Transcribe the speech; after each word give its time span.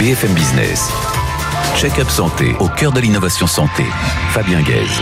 BFM 0.00 0.32
Business. 0.32 0.88
Check-up 1.76 2.08
santé 2.08 2.56
au 2.58 2.68
cœur 2.68 2.90
de 2.90 3.00
l'innovation 3.00 3.46
santé. 3.46 3.84
Fabien 4.30 4.62
Guèze. 4.62 4.98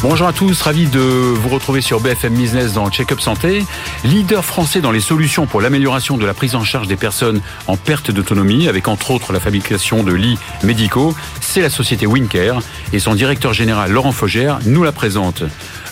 Bonjour 0.00 0.28
à 0.28 0.32
tous, 0.32 0.62
ravi 0.62 0.86
de 0.86 1.00
vous 1.00 1.48
retrouver 1.48 1.80
sur 1.80 1.98
BFM 1.98 2.34
Business 2.34 2.72
dans 2.74 2.88
Check-up 2.90 3.20
Santé. 3.20 3.64
Leader 4.04 4.44
français 4.44 4.80
dans 4.80 4.92
les 4.92 5.00
solutions 5.00 5.46
pour 5.46 5.60
l'amélioration 5.60 6.16
de 6.16 6.24
la 6.24 6.34
prise 6.34 6.54
en 6.54 6.62
charge 6.62 6.86
des 6.86 6.94
personnes 6.94 7.40
en 7.66 7.76
perte 7.76 8.12
d'autonomie, 8.12 8.68
avec 8.68 8.86
entre 8.86 9.10
autres 9.10 9.32
la 9.32 9.40
fabrication 9.40 10.04
de 10.04 10.12
lits 10.12 10.38
médicaux, 10.62 11.16
c'est 11.40 11.62
la 11.62 11.70
société 11.70 12.06
Winker 12.06 12.60
et 12.92 13.00
son 13.00 13.16
directeur 13.16 13.54
général 13.54 13.90
Laurent 13.90 14.12
Fogère 14.12 14.60
nous 14.66 14.84
la 14.84 14.92
présente 14.92 15.42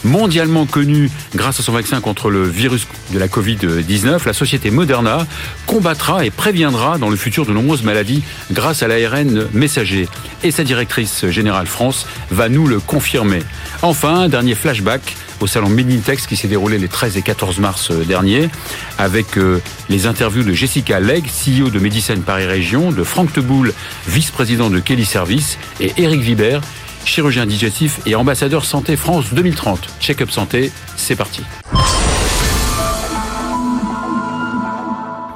mondialement 0.05 0.67
connue 0.67 1.11
grâce 1.35 1.61
à 1.61 1.63
son 1.63 1.73
vaccin 1.73 2.01
contre 2.01 2.31
le 2.31 2.45
virus 2.45 2.87
de 3.13 3.19
la 3.19 3.29
Covid-19, 3.29 4.27
la 4.27 4.33
société 4.33 4.71
Moderna 4.71 5.27
combattra 5.67 6.25
et 6.25 6.31
préviendra 6.31 6.99
dans 6.99 7.11
le 7.11 7.17
futur 7.17 7.47
de 7.47 7.53
nombreuses 7.53 7.83
maladies 7.83 8.23
grâce 8.51 8.83
à 8.83 8.89
l'ARN 8.89 9.47
messager. 9.53 10.09
Et 10.43 10.51
sa 10.51 10.65
directrice 10.65 11.27
générale 11.29 11.67
France 11.67 12.07
va 12.31 12.49
nous 12.49 12.67
le 12.67 12.81
confirmer. 12.81 13.43
Enfin, 13.83 14.29
dernier 14.29 14.55
flashback 14.55 15.17
au 15.43 15.47
salon 15.47 15.69
Medintex 15.69 16.27
qui 16.27 16.37
s'est 16.37 16.49
déroulé 16.49 16.79
les 16.79 16.89
13 16.89 17.17
et 17.17 17.23
14 17.23 17.59
mars 17.59 17.91
euh, 17.91 18.05
dernier 18.05 18.49
avec 18.99 19.37
euh, 19.37 19.61
les 19.89 20.07
interviews 20.07 20.45
de 20.45 20.53
Jessica 20.53 21.01
Legge, 21.01 21.27
CEO 21.27 21.69
de 21.69 21.79
Médicine 21.79 22.23
Paris 22.23 22.47
Région, 22.47 22.93
de 22.93 23.03
Franck 23.03 23.33
Teboul, 23.33 23.73
vice-président 24.07 24.71
de 24.71 24.79
Kelly 24.79 25.05
Service 25.05 25.59
et 25.81 25.93
Eric 25.97 26.21
Vibert, 26.21 26.61
chirurgien 27.05 27.47
digestif 27.47 28.01
et 28.07 28.15
ambassadeur 28.15 28.65
Santé 28.65 28.97
France 28.97 29.33
2030. 29.35 29.89
Check-up 30.01 30.31
santé, 30.31 30.71
c'est 30.97 31.17
parti. 31.17 31.43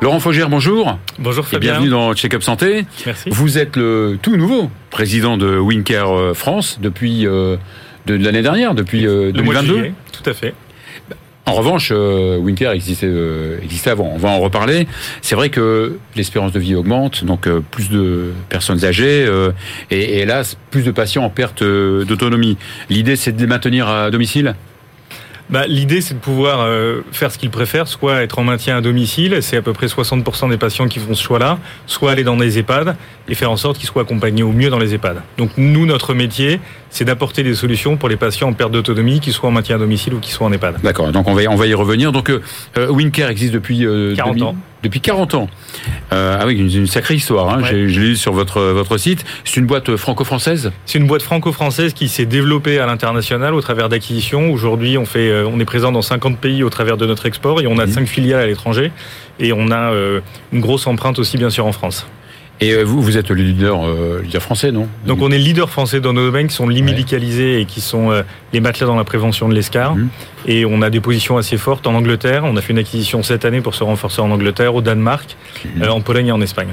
Laurent 0.02 0.20
Faugère, 0.20 0.48
bonjour. 0.48 0.98
Bonjour 1.18 1.44
Fabien. 1.46 1.58
Et 1.58 1.72
bienvenue 1.72 1.90
dans 1.90 2.14
Check-up 2.14 2.42
Santé. 2.42 2.86
Merci. 3.06 3.30
Vous 3.30 3.58
êtes 3.58 3.76
le 3.76 4.18
tout 4.20 4.36
nouveau 4.36 4.70
président 4.90 5.36
de 5.36 5.58
Winker 5.58 6.04
euh, 6.08 6.34
France 6.34 6.78
depuis 6.80 7.26
euh, 7.26 7.56
de 8.06 8.14
l'année 8.14 8.42
dernière, 8.42 8.74
depuis 8.74 9.06
euh, 9.06 9.32
2022. 9.32 9.92
tout 10.12 10.30
à 10.30 10.34
fait. 10.34 10.54
En 11.48 11.52
revanche, 11.52 11.90
euh, 11.92 12.38
Winker 12.38 12.72
existait, 12.72 13.06
euh, 13.06 13.60
existait 13.62 13.90
avant. 13.90 14.10
On 14.12 14.18
va 14.18 14.30
en 14.30 14.40
reparler. 14.40 14.88
C'est 15.22 15.36
vrai 15.36 15.48
que 15.48 15.96
l'espérance 16.16 16.50
de 16.50 16.58
vie 16.58 16.74
augmente, 16.74 17.24
donc 17.24 17.46
euh, 17.46 17.60
plus 17.70 17.88
de 17.88 18.32
personnes 18.48 18.84
âgées 18.84 19.28
et, 19.90 19.96
et, 19.96 20.22
hélas 20.22 20.58
plus 20.72 20.82
de 20.82 20.90
patients 20.90 21.22
en 21.22 21.30
perte 21.30 21.62
d'autonomie. 21.62 22.58
L'idée, 22.90 23.14
c'est 23.14 23.30
de 23.30 23.40
les 23.40 23.46
maintenir 23.46 23.88
à 23.88 24.10
domicile? 24.10 24.56
Bah, 25.48 25.66
L'idée, 25.68 26.00
c'est 26.00 26.14
de 26.14 26.18
pouvoir 26.18 26.60
euh, 26.60 27.02
faire 27.12 27.30
ce 27.30 27.38
qu'ils 27.38 27.50
préfèrent, 27.50 27.86
soit 27.86 28.22
être 28.22 28.38
en 28.38 28.44
maintien 28.44 28.76
à 28.76 28.80
domicile, 28.80 29.38
c'est 29.42 29.56
à 29.56 29.62
peu 29.62 29.72
près 29.72 29.86
60% 29.86 30.50
des 30.50 30.56
patients 30.56 30.88
qui 30.88 30.98
font 30.98 31.14
ce 31.14 31.22
choix-là, 31.22 31.58
soit 31.86 32.10
aller 32.10 32.24
dans 32.24 32.36
des 32.36 32.58
EHPAD 32.58 32.96
et 33.28 33.34
faire 33.34 33.50
en 33.50 33.56
sorte 33.56 33.78
qu'ils 33.78 33.86
soient 33.86 34.02
accompagnés 34.02 34.42
au 34.42 34.52
mieux 34.52 34.70
dans 34.70 34.78
les 34.78 34.94
EHPAD. 34.94 35.22
Donc 35.38 35.50
nous, 35.56 35.86
notre 35.86 36.14
métier, 36.14 36.60
c'est 36.90 37.04
d'apporter 37.04 37.44
des 37.44 37.54
solutions 37.54 37.96
pour 37.96 38.08
les 38.08 38.16
patients 38.16 38.48
en 38.48 38.52
perte 38.54 38.72
d'autonomie, 38.72 39.20
qu'ils 39.20 39.32
soient 39.32 39.48
en 39.48 39.52
maintien 39.52 39.76
à 39.76 39.78
domicile 39.78 40.14
ou 40.14 40.18
qu'ils 40.18 40.32
soient 40.32 40.48
en 40.48 40.52
EHPAD. 40.52 40.80
D'accord, 40.82 41.12
donc 41.12 41.28
on 41.28 41.34
va, 41.34 41.42
y, 41.42 41.48
on 41.48 41.56
va 41.56 41.66
y 41.66 41.74
revenir. 41.74 42.10
Donc 42.10 42.28
euh, 42.30 42.40
Winker 42.88 43.28
existe 43.30 43.52
depuis... 43.52 43.86
Euh, 43.86 44.14
40 44.16 44.42
ans. 44.42 44.56
Depuis 44.82 45.00
40 45.00 45.34
ans. 45.34 45.48
Euh, 46.12 46.38
ah 46.40 46.46
oui, 46.46 46.54
une, 46.56 46.70
une 46.70 46.86
sacrée 46.86 47.14
histoire. 47.14 47.48
Hein. 47.50 47.62
Ouais. 47.62 47.68
Je 47.70 47.74
l'ai 47.74 47.86
lu 48.08 48.16
sur 48.16 48.32
votre, 48.32 48.60
votre 48.62 48.98
site. 48.98 49.24
C'est 49.44 49.58
une 49.60 49.66
boîte 49.66 49.96
franco-française? 49.96 50.70
C'est 50.84 50.98
une 50.98 51.06
boîte 51.06 51.22
franco-française 51.22 51.92
qui 51.92 52.08
s'est 52.08 52.26
développée 52.26 52.78
à 52.78 52.86
l'international 52.86 53.54
au 53.54 53.60
travers 53.60 53.88
d'acquisitions. 53.88 54.50
Aujourd'hui, 54.52 54.98
on, 54.98 55.06
fait, 55.06 55.28
euh, 55.30 55.48
on 55.50 55.58
est 55.60 55.64
présent 55.64 55.92
dans 55.92 56.02
50 56.02 56.38
pays 56.38 56.62
au 56.62 56.70
travers 56.70 56.96
de 56.96 57.06
notre 57.06 57.26
export 57.26 57.60
et 57.60 57.66
on 57.66 57.78
a 57.78 57.86
Mhm. 57.86 57.92
5 57.92 58.06
filiales 58.06 58.40
à 58.40 58.46
l'étranger. 58.46 58.92
Et 59.40 59.52
on 59.52 59.70
a 59.70 59.92
euh, 59.92 60.20
une 60.52 60.60
grosse 60.60 60.86
empreinte 60.86 61.18
aussi, 61.18 61.36
bien 61.36 61.50
sûr, 61.50 61.66
en 61.66 61.72
France. 61.72 62.06
Et 62.60 62.72
euh, 62.72 62.84
vous, 62.84 63.02
vous 63.02 63.18
êtes 63.18 63.28
le 63.28 63.34
leader, 63.34 63.86
euh, 63.86 64.22
leader 64.24 64.40
français, 64.40 64.72
non? 64.72 64.88
Donc 65.06 65.20
on 65.20 65.30
est 65.30 65.36
leader 65.38 65.68
français 65.68 66.00
dans 66.00 66.14
nos 66.14 66.24
domaines 66.24 66.48
qui 66.48 66.54
sont 66.54 66.66
Ouais. 66.68 66.80
médicalisés 66.80 67.60
et 67.60 67.66
qui 67.66 67.82
sont 67.82 68.10
euh, 68.10 68.22
les 68.54 68.60
matelas 68.60 68.86
dans 68.86 68.96
la 68.96 69.04
prévention 69.04 69.46
de 69.48 69.54
l'escar. 69.54 69.94
Mhm. 69.94 70.08
Et 70.46 70.64
on 70.64 70.80
a 70.80 70.88
des 70.88 71.00
positions 71.00 71.36
assez 71.36 71.58
fortes 71.58 71.86
en 71.86 71.94
Angleterre. 71.94 72.44
On 72.44 72.56
a 72.56 72.62
fait 72.62 72.72
une 72.72 72.78
acquisition 72.78 73.22
cette 73.22 73.44
année 73.44 73.60
pour 73.60 73.74
se 73.74 73.84
renforcer 73.84 74.22
en 74.22 74.30
Angleterre, 74.30 74.74
au 74.74 74.80
Danemark, 74.80 75.36
euh, 75.82 75.88
en 75.88 76.00
Pologne 76.00 76.28
et 76.28 76.32
en 76.32 76.40
Espagne. 76.40 76.68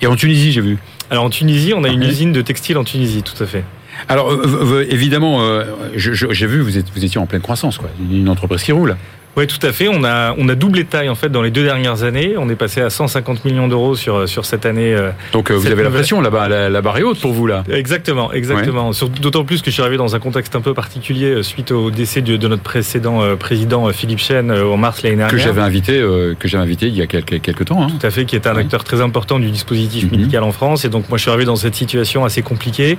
Et 0.00 0.06
en 0.06 0.16
Tunisie, 0.16 0.52
j'ai 0.52 0.62
vu. 0.62 0.78
Alors 1.10 1.24
en 1.24 1.30
Tunisie, 1.30 1.74
on 1.76 1.84
a 1.84 1.88
une 1.88 2.02
usine 2.04 2.32
de 2.32 2.40
textile 2.40 2.78
en 2.78 2.84
Tunisie, 2.84 3.22
tout 3.22 3.40
à 3.42 3.46
fait. 3.46 3.64
Alors, 4.08 4.32
euh, 4.32 4.86
évidemment, 4.88 5.42
euh, 5.42 5.64
j'ai 5.96 6.46
vu, 6.46 6.60
vous, 6.60 6.78
êtes, 6.78 6.86
vous 6.94 7.04
étiez 7.04 7.20
en 7.20 7.26
pleine 7.26 7.42
croissance, 7.42 7.76
quoi. 7.76 7.90
Une 8.10 8.28
entreprise 8.30 8.62
qui 8.62 8.72
roule. 8.72 8.96
Oui, 9.34 9.46
tout 9.46 9.64
à 9.66 9.72
fait. 9.72 9.88
On 9.88 10.04
a, 10.04 10.34
on 10.36 10.46
a 10.50 10.54
doublé 10.54 10.84
de 10.84 10.88
taille 10.88 11.08
en 11.08 11.14
fait 11.14 11.30
dans 11.30 11.40
les 11.40 11.50
deux 11.50 11.64
dernières 11.64 12.02
années. 12.02 12.34
On 12.36 12.50
est 12.50 12.54
passé 12.54 12.82
à 12.82 12.90
150 12.90 13.46
millions 13.46 13.66
d'euros 13.66 13.94
sur, 13.96 14.28
sur 14.28 14.44
cette 14.44 14.66
année. 14.66 14.92
euh, 14.94 15.10
Donc, 15.32 15.50
euh, 15.50 15.54
vous 15.54 15.60
avez 15.66 15.76
la 15.76 15.82
nouvelle- 15.84 15.92
pression 16.00 16.20
là-bas. 16.20 16.48
La, 16.48 16.68
la 16.68 16.80
barre 16.82 16.98
est 16.98 17.02
haute 17.02 17.18
pour 17.18 17.32
vous, 17.32 17.46
là. 17.46 17.64
Exactement, 17.72 18.30
exactement. 18.32 18.90
D'autant 19.22 19.44
plus 19.44 19.62
que 19.62 19.70
je 19.70 19.72
suis 19.72 19.80
arrivé 19.82 19.96
dans 19.96 20.14
un 20.14 20.18
contexte 20.18 20.54
un 20.54 20.60
peu 20.60 20.74
particulier 20.74 21.30
euh, 21.30 21.42
suite 21.42 21.70
au 21.72 21.90
décès 21.90 22.20
de, 22.20 22.36
de 22.36 22.48
notre 22.48 22.62
précédent 22.62 23.20
président 23.38 23.88
Philippe 23.92 24.18
Chen 24.18 24.50
en 24.52 24.76
mars 24.76 25.02
l'année 25.02 25.16
dernière. 25.16 25.34
Que 25.34 25.42
j'avais 25.42 25.62
invité, 25.62 25.98
euh, 25.98 26.34
que 26.38 26.46
j'avais 26.46 26.64
invité 26.64 26.88
il 26.88 26.94
y 26.96 27.00
a 27.00 27.06
quelques, 27.06 27.40
quelques 27.40 27.64
temps. 27.64 27.82
Hein. 27.84 27.86
Tout 27.98 28.06
à 28.06 28.10
fait, 28.10 28.26
qui 28.26 28.36
est 28.36 28.46
un 28.46 28.56
acteur 28.56 28.84
très 28.84 29.00
important 29.00 29.38
du 29.38 29.50
dispositif 29.50 30.04
Mhm. 30.04 30.10
médical 30.18 30.42
en 30.42 30.52
France. 30.52 30.84
Et 30.84 30.90
donc, 30.90 31.08
moi, 31.08 31.16
je 31.16 31.22
suis 31.22 31.30
arrivé 31.30 31.46
dans 31.46 31.56
cette 31.56 31.74
situation 31.74 32.24
assez 32.26 32.42
compliquée, 32.42 32.98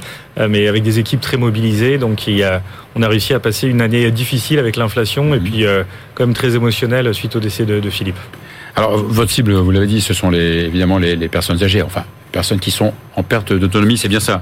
mais 0.50 0.67
avec 0.67 0.81
des 0.81 0.97
équipes 0.97 1.21
très 1.21 1.38
mobilisées. 1.38 1.97
Donc, 2.00 2.25
il 2.27 2.38
y 2.38 2.44
a, 2.44 2.61
on 2.95 3.01
a 3.01 3.07
réussi 3.07 3.33
à 3.33 3.39
passer 3.39 3.67
une 3.67 3.81
année 3.81 4.09
difficile 4.11 4.59
avec 4.59 4.75
l'inflation 4.75 5.33
et 5.33 5.39
Mhm. 5.39 5.43
puis, 5.43 5.65
euh, 5.65 5.83
quand 6.15 6.25
même 6.25 6.35
très 6.35 6.55
émotionnelle 6.55 7.13
suite 7.13 7.35
au 7.35 7.39
décès 7.39 7.65
de, 7.65 7.79
de 7.79 7.89
Philippe. 7.89 8.17
Alors, 8.75 8.97
votre 8.97 9.31
cible, 9.31 9.53
vous 9.53 9.71
l'avez 9.71 9.87
dit, 9.87 10.01
ce 10.01 10.13
sont 10.13 10.29
les, 10.29 10.65
évidemment 10.65 10.97
les, 10.97 11.15
les 11.15 11.27
personnes 11.29 11.61
âgées, 11.63 11.81
enfin, 11.81 12.03
personnes 12.31 12.59
qui 12.59 12.71
sont 12.71 12.93
en 13.15 13.23
perte 13.23 13.53
d'autonomie, 13.53 13.97
c'est 13.97 14.07
bien 14.09 14.19
ça. 14.19 14.41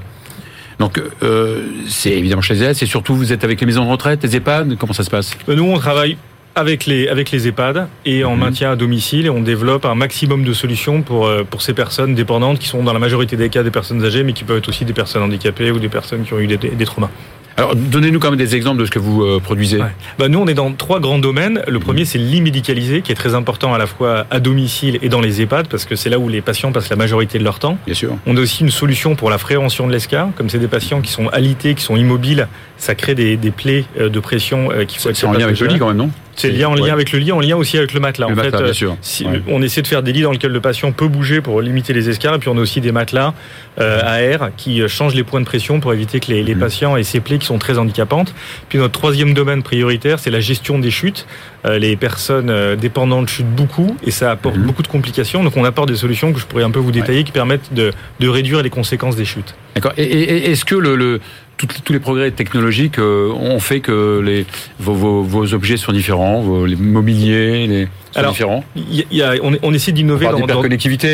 Donc, 0.78 1.00
euh, 1.22 1.66
c'est 1.86 2.10
évidemment 2.12 2.40
chez 2.42 2.54
elles, 2.56 2.74
c'est 2.74 2.86
surtout, 2.86 3.14
vous 3.14 3.32
êtes 3.32 3.44
avec 3.44 3.60
les 3.60 3.66
maisons 3.66 3.84
de 3.84 3.90
retraite, 3.90 4.22
les 4.22 4.36
EHPAD, 4.36 4.76
comment 4.78 4.94
ça 4.94 5.04
se 5.04 5.10
passe? 5.10 5.36
Euh, 5.48 5.54
Nous, 5.54 5.64
on 5.64 5.78
travaille 5.78 6.16
avec 6.54 6.86
les, 6.86 7.08
avec 7.08 7.30
les 7.30 7.46
EHPAD 7.48 7.86
et 8.06 8.24
en 8.24 8.34
Mhm. 8.34 8.40
maintien 8.40 8.72
à 8.72 8.76
domicile 8.76 9.26
et 9.26 9.30
on 9.30 9.40
développe 9.42 9.84
un 9.84 9.94
maximum 9.94 10.44
de 10.44 10.52
solutions 10.54 11.02
pour, 11.02 11.30
pour 11.50 11.60
ces 11.62 11.72
personnes 11.74 12.14
dépendantes 12.14 12.58
qui 12.58 12.68
sont 12.68 12.82
dans 12.82 12.92
la 12.94 12.98
majorité 12.98 13.36
des 13.36 13.48
cas 13.50 13.62
des 13.62 13.70
personnes 13.70 14.02
âgées, 14.04 14.22
mais 14.24 14.32
qui 14.32 14.44
peuvent 14.44 14.58
être 14.58 14.68
aussi 14.68 14.84
des 14.86 14.92
personnes 14.94 15.22
handicapées 15.22 15.70
ou 15.70 15.78
des 15.78 15.88
personnes 15.90 16.24
qui 16.24 16.32
ont 16.32 16.40
eu 16.40 16.46
des, 16.46 16.56
des 16.56 16.84
traumas. 16.84 17.10
Alors, 17.56 17.76
donnez-nous 17.76 18.18
quand 18.18 18.30
même 18.30 18.38
des 18.38 18.56
exemples 18.56 18.80
de 18.80 18.86
ce 18.86 18.90
que 18.90 18.98
vous 18.98 19.22
euh, 19.22 19.40
produisez. 19.40 19.78
Ouais. 19.78 19.92
Bah, 20.18 20.28
nous, 20.28 20.38
on 20.38 20.46
est 20.46 20.54
dans 20.54 20.72
trois 20.72 21.00
grands 21.00 21.18
domaines. 21.18 21.62
Le 21.68 21.78
premier, 21.78 22.04
c'est 22.04 22.18
l'immédicalisé, 22.18 23.02
qui 23.02 23.12
est 23.12 23.16
très 23.16 23.34
important 23.34 23.74
à 23.74 23.78
la 23.78 23.86
fois 23.86 24.26
à 24.30 24.40
domicile 24.40 24.98
et 25.02 25.08
dans 25.08 25.20
les 25.20 25.42
EHPAD, 25.42 25.68
parce 25.68 25.84
que 25.84 25.96
c'est 25.96 26.10
là 26.10 26.18
où 26.18 26.28
les 26.28 26.40
patients 26.40 26.72
passent 26.72 26.90
la 26.90 26.96
majorité 26.96 27.38
de 27.38 27.44
leur 27.44 27.58
temps. 27.58 27.76
Bien 27.86 27.94
sûr. 27.94 28.16
On 28.26 28.36
a 28.36 28.40
aussi 28.40 28.62
une 28.62 28.70
solution 28.70 29.14
pour 29.16 29.30
la 29.30 29.38
prévention 29.38 29.86
de 29.86 29.92
l'escar, 29.92 30.28
comme 30.36 30.48
c'est 30.48 30.58
des 30.58 30.68
patients 30.68 31.00
qui 31.00 31.10
sont 31.10 31.28
alités, 31.28 31.74
qui 31.74 31.82
sont 31.82 31.96
immobiles, 31.96 32.48
ça 32.78 32.94
crée 32.94 33.14
des, 33.14 33.36
des 33.36 33.50
plaies 33.50 33.84
euh, 33.98 34.08
de 34.08 34.20
pression 34.20 34.70
euh, 34.70 34.84
qu'il 34.84 35.00
faut 35.00 35.10
être 35.10 35.16
C'est 35.16 35.26
en 35.26 35.32
lien 35.32 35.44
avec 35.44 35.60
le 35.60 35.66
lit 35.66 35.78
quand 35.78 35.88
même, 35.88 35.96
non? 35.96 36.10
C'est 36.34 36.48
lié 36.50 36.64
en 36.64 36.74
lien 36.74 36.92
avec 36.92 37.12
le 37.12 37.18
lit, 37.18 37.30
en 37.32 37.40
lien 37.40 37.56
aussi 37.56 37.76
avec 37.78 37.92
le 37.92 38.00
matelas. 38.00 38.26
Le 38.26 38.32
en 38.32 38.36
matelas, 38.36 38.58
fait, 38.58 38.62
bien 38.64 38.70
euh, 38.70 38.74
sûr. 38.74 38.96
si- 39.00 39.24
Ouais. 39.26 39.42
on 39.48 39.62
essaie 39.62 39.82
de 39.82 39.86
faire 39.86 40.02
des 40.02 40.12
lits 40.12 40.22
dans 40.22 40.32
lesquels 40.32 40.50
le 40.52 40.60
patient 40.60 40.90
peut 40.92 41.08
bouger 41.08 41.40
pour 41.40 41.60
limiter 41.60 41.92
les 41.92 42.08
escars, 42.08 42.34
et 42.34 42.38
puis 42.38 42.48
on 42.48 42.56
a 42.56 42.60
aussi 42.60 42.80
des 42.80 42.90
matelas 42.92 43.34
euh, 43.78 44.00
à 44.04 44.22
air 44.22 44.50
qui 44.56 44.82
euh, 44.82 44.88
changent 44.88 45.14
les 45.14 45.24
points 45.24 45.40
de 45.40 45.44
pression 45.46 45.80
pour 45.80 45.92
éviter 45.92 46.20
que 46.20 46.28
les, 46.32 46.42
les 46.42 46.54
Mhm. 46.54 46.60
patients 46.60 46.96
aient 46.96 47.02
ces 47.04 47.20
plaies 47.20 47.38
qui 47.38 47.46
sont 47.46 47.58
très 47.58 47.78
handicapantes. 47.78 48.34
Puis 48.68 48.78
notre 48.78 48.92
troisième 48.98 49.34
domaine 49.34 49.62
prioritaire, 49.62 50.18
c'est 50.18 50.30
la 50.30 50.40
gestion 50.40 50.78
des 50.78 50.90
chutes. 50.90 51.26
Euh, 51.64 51.78
les 51.78 51.96
personnes 51.96 52.50
euh, 52.50 52.76
dépendantes 52.76 53.28
chutent 53.28 53.54
beaucoup 53.54 53.96
et 54.04 54.10
ça 54.10 54.30
apporte 54.30 54.56
Mhm. 54.56 54.66
beaucoup 54.66 54.82
de 54.82 54.88
complications. 54.88 55.44
Donc 55.44 55.56
on 55.56 55.64
apporte 55.64 55.88
des 55.88 55.96
solutions 55.96 56.32
que 56.32 56.40
je 56.40 56.46
pourrais 56.46 56.64
un 56.64 56.70
peu 56.70 56.80
vous 56.80 56.92
détailler 56.92 57.24
qui 57.24 57.32
permettent 57.32 57.72
de, 57.72 57.92
de 58.20 58.28
réduire 58.28 58.62
les 58.62 58.70
conséquences 58.70 59.16
des 59.16 59.24
chutes. 59.24 59.54
D'accord. 59.74 59.92
Et, 59.96 60.50
est-ce 60.50 60.64
que 60.64 60.74
le, 60.74 60.96
le- 60.96 61.20
tous 61.56 61.92
les 61.92 62.00
progrès 62.00 62.30
technologiques 62.32 62.98
euh, 62.98 63.30
ont 63.32 63.60
fait 63.60 63.80
que 63.80 64.20
les, 64.24 64.46
vos, 64.80 64.94
vos- 64.94 65.22
vos 65.22 65.54
objets 65.54 65.76
sont 65.76 65.92
différents, 65.92 66.40
vos, 66.42 66.66
les 66.66 66.76
mobiliers 66.76 67.66
les, 67.66 67.88
Alors, 68.20 68.32
différents 68.32 68.64
Il 68.76 68.94
y 68.94 69.00
a- 69.00 69.04
il 69.10 69.16
y 69.16 69.22
a- 69.22 69.34
on, 69.42 69.52
on 69.62 69.72
essaie 69.74 69.92
d'innover 69.92 70.26
dans, 70.32 70.38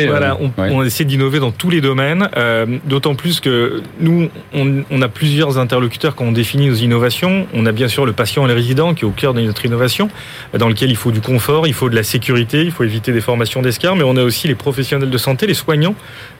euh, 0.05 0.07
Voilà, 0.09 0.37
on, 0.39 0.45
ouais. 0.61 0.69
on 0.71 0.83
essaie 0.83 1.05
d'innover 1.05 1.39
dans 1.39 1.51
tous 1.51 1.69
les 1.69 1.81
domaines, 1.81 2.29
euh, 2.37 2.65
d'autant 2.85 3.15
plus 3.15 3.39
que 3.39 3.81
nous, 3.99 4.29
on, 4.53 4.83
on 4.91 5.01
a 5.01 5.07
plusieurs 5.07 5.57
interlocuteurs 5.57 6.15
quand 6.15 6.25
on 6.25 6.31
définit 6.31 6.67
nos 6.67 6.75
innovations. 6.75 7.47
On 7.53 7.65
a 7.65 7.71
bien 7.71 7.87
sûr 7.87 8.05
le 8.05 8.11
patient 8.13 8.45
et 8.45 8.47
le 8.49 8.53
résident 8.55 8.93
qui 8.93 9.05
est 9.05 9.07
au 9.07 9.11
cœur 9.11 9.33
de 9.33 9.41
notre 9.41 9.65
innovation, 9.65 10.09
euh, 10.53 10.57
dans 10.57 10.67
lequel 10.69 10.89
il 10.89 10.95
faut 10.97 11.11
du 11.11 11.21
confort, 11.21 11.67
il 11.67 11.73
faut 11.73 11.89
de 11.89 11.95
la 11.95 12.03
sécurité, 12.03 12.63
il 12.63 12.71
faut 12.71 12.83
éviter 12.83 13.11
des 13.11 13.21
formations 13.21 13.61
d'escar, 13.61 13.95
mais 13.95 14.03
on 14.03 14.17
a 14.17 14.23
aussi 14.23 14.47
les 14.47 14.55
professionnels 14.55 15.09
de 15.09 15.17
santé, 15.17 15.47
les 15.47 15.53
soignants. 15.53 15.95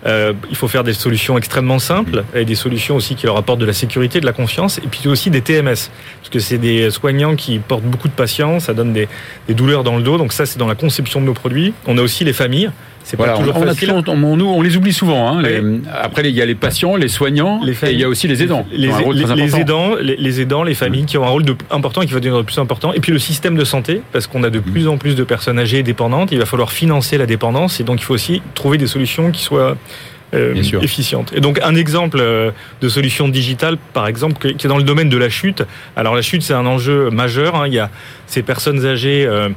Euh, 0.06 0.34
il 0.50 0.56
faut 0.56 0.68
faire 0.68 0.84
des 0.84 0.94
solutions 0.94 1.38
extrêmement 1.38 1.80
simples. 1.80 2.24
avec 2.34 2.48
des 2.48 2.56
solutions 2.56 2.96
aussi 2.96 3.16
qui 3.16 3.26
leur 3.26 3.38
apportent 3.38 3.60
de 3.60 3.66
la 3.66 3.74
sécurité, 3.74 4.20
de 4.20 4.26
la 4.26 4.34
confiance, 4.34 4.78
et 4.80 4.88
puis 4.90 5.08
aussi 5.08 5.30
des 5.30 5.42
TMS, 5.42 5.74
parce 6.22 6.30
que 6.32 6.40
c'est 6.40 6.58
des 6.58 6.90
soignants 6.92 7.36
qui 7.36 7.60
portent 7.60 7.84
beaucoup 7.84 8.08
de 8.08 8.14
patients, 8.14 8.60
ça 8.60 8.74
donne 8.74 8.94
des, 8.94 9.08
des 9.48 9.54
douleurs 9.54 9.84
dans 9.84 9.98
le 9.98 10.04
dos, 10.04 10.18
donc 10.18 10.34
ça 10.34 10.46
c'est 10.50 10.60
dans 10.60 10.68
la 10.68 10.76
conception 10.76 11.22
de 11.22 11.26
nos 11.26 11.34
produits. 11.34 11.74
On 11.88 11.98
a 11.98 12.02
aussi 12.02 12.24
les 12.24 12.34
familles, 12.34 12.72
c'est 13.04 13.18
pas 13.18 13.38
toujours 13.38 13.58
on, 13.58 13.64
facile. 13.64 13.92
on, 13.92 14.62
les 14.62 14.78
oublie 14.78 14.94
souvent. 14.94 15.40
Hein, 15.40 15.44
après, 15.92 16.30
il 16.30 16.36
y 16.36 16.42
a 16.42 16.46
les 16.46 16.56
patients, 16.56 16.96
les 16.96 17.08
soignants, 17.08 17.60
les 17.64 17.74
et 17.84 17.92
il 17.92 18.00
y 18.00 18.04
a 18.04 18.10
aussi 18.10 18.28
les 18.28 18.44
aidants. 18.44 18.66
Les, 18.72 18.88
les 18.88 19.56
aidants, 19.58 19.96
les, 20.00 20.42
aidants, 20.42 20.64
les 20.64 20.76
familles 20.76 21.06
qui 21.06 21.18
ont 21.18 21.26
un 21.26 21.30
rôle 21.30 21.44
de, 21.44 21.56
important 21.72 22.02
et 22.02 22.06
qui 22.06 22.14
va 22.14 22.20
devenir 22.20 22.38
de 22.40 22.46
plus 22.46 22.60
important. 22.60 22.94
Et 22.94 23.00
puis 23.00 23.12
le 23.12 23.20
système 23.20 23.56
de 23.56 23.64
santé, 23.64 24.02
parce 24.12 24.28
qu'on 24.28 24.44
a 24.44 24.50
de 24.50 24.60
plus 24.60 24.88
en 24.88 24.98
plus 24.98 25.16
de 25.16 25.24
personnes 25.24 25.58
âgées 25.58 25.80
et 25.80 25.84
dépendantes. 25.84 26.32
Il 26.32 26.40
va 26.40 26.46
falloir 26.46 26.72
financer 26.72 27.18
la 27.18 27.26
dépendance, 27.26 27.80
et 27.80 27.84
donc 27.84 28.00
il 28.00 28.04
faut 28.04 28.14
aussi 28.14 28.42
trouver 28.54 28.78
des 28.78 28.88
solutions 28.88 29.32
qui 29.32 29.42
soient 29.42 29.76
euh, 30.36 30.54
efficientes. 30.84 31.34
Et 31.34 31.42
donc 31.42 31.60
un 31.64 31.74
exemple 31.74 32.20
euh, 32.22 32.52
de 32.82 32.90
solution 32.90 33.28
digitale, 33.28 33.78
par 33.94 34.06
exemple, 34.06 34.38
qui 34.38 34.68
est 34.68 34.70
dans 34.70 34.78
le 34.78 34.84
domaine 34.84 35.10
de 35.10 35.18
la 35.18 35.30
chute. 35.30 35.64
Alors 35.96 36.14
la 36.14 36.22
chute, 36.22 36.44
c'est 36.44 36.54
un 36.54 36.68
enjeu 36.68 37.10
majeur. 37.10 37.56
Hein. 37.56 37.64
Il 37.66 37.74
y 37.74 37.80
a 37.80 37.90
ces 38.28 38.44
personnes 38.44 38.86
âgées. 38.86 39.26
Euh, 39.26 39.50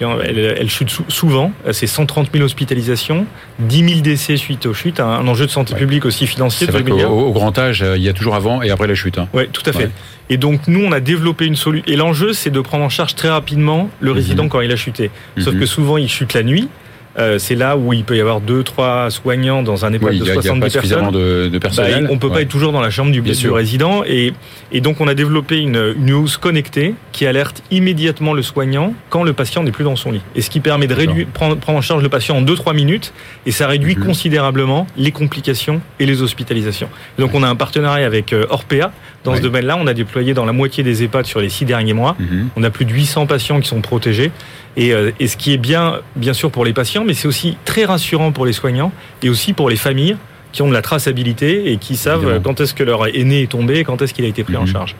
elle, 0.00 0.70
chute 0.70 0.90
souvent, 1.08 1.52
c'est 1.72 1.86
130 1.86 2.30
000 2.32 2.44
hospitalisations, 2.44 3.26
10 3.60 3.88
000 3.88 4.00
décès 4.00 4.36
suite 4.36 4.66
aux 4.66 4.74
chutes, 4.74 5.00
un, 5.00 5.26
enjeu 5.26 5.46
de 5.46 5.50
santé 5.50 5.74
publique 5.74 6.04
aussi 6.04 6.26
financier. 6.26 6.66
Vrai 6.66 6.82
au, 7.04 7.32
grand 7.32 7.58
âge, 7.58 7.82
euh, 7.82 7.96
il 7.96 8.02
y 8.02 8.08
a 8.08 8.12
toujours 8.12 8.34
avant 8.34 8.62
et 8.62 8.70
après 8.70 8.86
la 8.86 8.94
chute. 8.94 9.18
Hein. 9.18 9.28
Oui, 9.32 9.48
tout 9.52 9.62
à 9.66 9.72
fait. 9.72 9.90
Et 10.28 10.36
donc 10.36 10.66
nous, 10.66 10.84
on 10.84 10.92
a 10.92 11.00
développé 11.00 11.46
une 11.46 11.56
solution. 11.56 11.90
Et 11.92 11.96
l'enjeu, 11.96 12.32
c'est 12.32 12.50
de 12.50 12.60
prendre 12.60 12.84
en 12.84 12.88
charge 12.88 13.14
très 13.14 13.28
rapidement 13.28 13.88
le 14.00 14.10
mhm. 14.10 14.16
résident 14.16 14.48
quand 14.48 14.60
il 14.60 14.72
a 14.72 14.76
chuté. 14.76 15.10
Sauf 15.38 15.54
mhm. 15.54 15.60
que 15.60 15.66
souvent, 15.66 15.96
il 15.96 16.08
chute 16.08 16.34
la 16.34 16.42
nuit. 16.42 16.68
Euh, 17.18 17.38
c'est 17.38 17.54
là 17.54 17.76
où 17.76 17.92
il 17.92 18.04
peut 18.04 18.16
y 18.16 18.20
avoir 18.20 18.40
deux, 18.40 18.62
trois 18.62 19.10
soignants 19.10 19.62
dans 19.62 19.84
un 19.84 19.92
EHPAD 19.92 20.18
de 20.18 20.24
70 20.24 20.72
personnes. 20.72 21.10
De, 21.10 21.48
de 21.48 21.58
personnel. 21.58 22.04
Bah, 22.04 22.08
on 22.12 22.18
peut 22.18 22.30
pas 22.30 22.42
être 22.42 22.48
toujours 22.48 22.72
dans 22.72 22.80
la 22.80 22.90
chambre 22.90 23.10
du, 23.10 23.22
du 23.22 23.50
résident. 23.50 24.02
Et, 24.06 24.32
et, 24.72 24.80
donc, 24.80 25.00
on 25.00 25.08
a 25.08 25.14
développé 25.14 25.58
une, 25.58 25.94
une 25.98 26.12
housse 26.12 26.36
connectée 26.36 26.94
qui 27.12 27.26
alerte 27.26 27.62
immédiatement 27.70 28.34
le 28.34 28.42
soignant 28.42 28.92
quand 29.08 29.22
le 29.22 29.32
patient 29.32 29.62
n'est 29.62 29.72
plus 29.72 29.84
dans 29.84 29.96
son 29.96 30.12
lit. 30.12 30.20
Et 30.34 30.42
ce 30.42 30.50
qui 30.50 30.60
permet 30.60 30.86
de 30.86 30.94
réduire, 30.94 31.26
prendre, 31.28 31.56
prendre 31.56 31.78
en 31.78 31.82
charge 31.82 32.02
le 32.02 32.08
patient 32.08 32.36
en 32.36 32.42
2-3 32.42 32.74
minutes. 32.74 33.12
Et 33.46 33.50
ça 33.50 33.66
réduit 33.66 33.96
mhm. 33.96 34.04
considérablement 34.04 34.86
les 34.96 35.12
complications 35.12 35.80
et 35.98 36.06
les 36.06 36.22
hospitalisations. 36.22 36.88
donc, 37.18 37.34
on 37.34 37.42
a 37.42 37.48
un 37.48 37.56
partenariat 37.56 38.06
avec 38.06 38.32
euh, 38.32 38.46
Orpea. 38.50 38.92
Dans 39.26 39.36
ce 39.36 39.42
domaine-là, 39.42 39.76
on 39.78 39.86
a 39.86 39.94
déployé 39.94 40.34
dans 40.34 40.44
la 40.44 40.52
moitié 40.52 40.82
des 40.82 41.02
EHPAD 41.02 41.26
sur 41.26 41.40
les 41.40 41.48
six 41.48 41.64
derniers 41.64 41.92
mois. 41.92 42.16
Mhm. 42.18 42.48
On 42.56 42.62
a 42.62 42.70
plus 42.70 42.84
de 42.84 42.92
800 42.92 43.26
patients 43.26 43.60
qui 43.60 43.68
sont 43.68 43.80
protégés. 43.80 44.30
Et, 44.76 44.92
euh, 44.92 45.10
et, 45.20 45.26
ce 45.26 45.36
qui 45.36 45.52
est 45.52 45.58
bien, 45.58 46.00
bien 46.16 46.32
sûr, 46.32 46.50
pour 46.50 46.64
les 46.64 46.72
patients, 46.72 47.04
mais 47.04 47.14
c'est 47.14 47.28
aussi 47.28 47.56
très 47.64 47.84
rassurant 47.84 48.32
pour 48.32 48.46
les 48.46 48.52
soignants 48.52 48.92
et 49.22 49.28
aussi 49.28 49.52
pour 49.52 49.70
les 49.70 49.76
familles 49.76 50.16
qui 50.52 50.62
ont 50.62 50.68
de 50.68 50.72
la 50.72 50.82
traçabilité 50.82 51.72
et 51.72 51.76
qui 51.76 51.96
savent 51.96 52.40
quand 52.42 52.60
est-ce 52.60 52.72
que 52.72 52.82
leur 52.82 53.06
aîné 53.06 53.42
est 53.42 53.50
tombé, 53.50 53.84
quand 53.84 54.00
est-ce 54.00 54.14
qu'il 54.14 54.24
a 54.24 54.28
été 54.28 54.42
pris 54.42 54.56
en 54.56 54.62
mhm. 54.62 54.68
charge. 54.68 54.96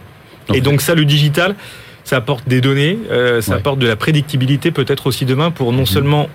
et 0.52 0.60
donc 0.60 0.80
ça, 0.82 0.94
le 0.94 1.04
digital, 1.04 1.54
ça 2.04 2.16
apporte 2.16 2.48
des 2.48 2.60
données, 2.60 2.98
euh, 3.10 3.40
ça 3.40 3.54
apporte 3.54 3.78
de 3.78 3.86
la 3.86 3.96
prédictibilité 3.96 4.70
peut-être 4.70 5.06
aussi 5.06 5.24
demain 5.24 5.50
pour 5.50 5.72
non 5.72 5.80
mhm. 5.80 5.86
seulement 5.86 6.28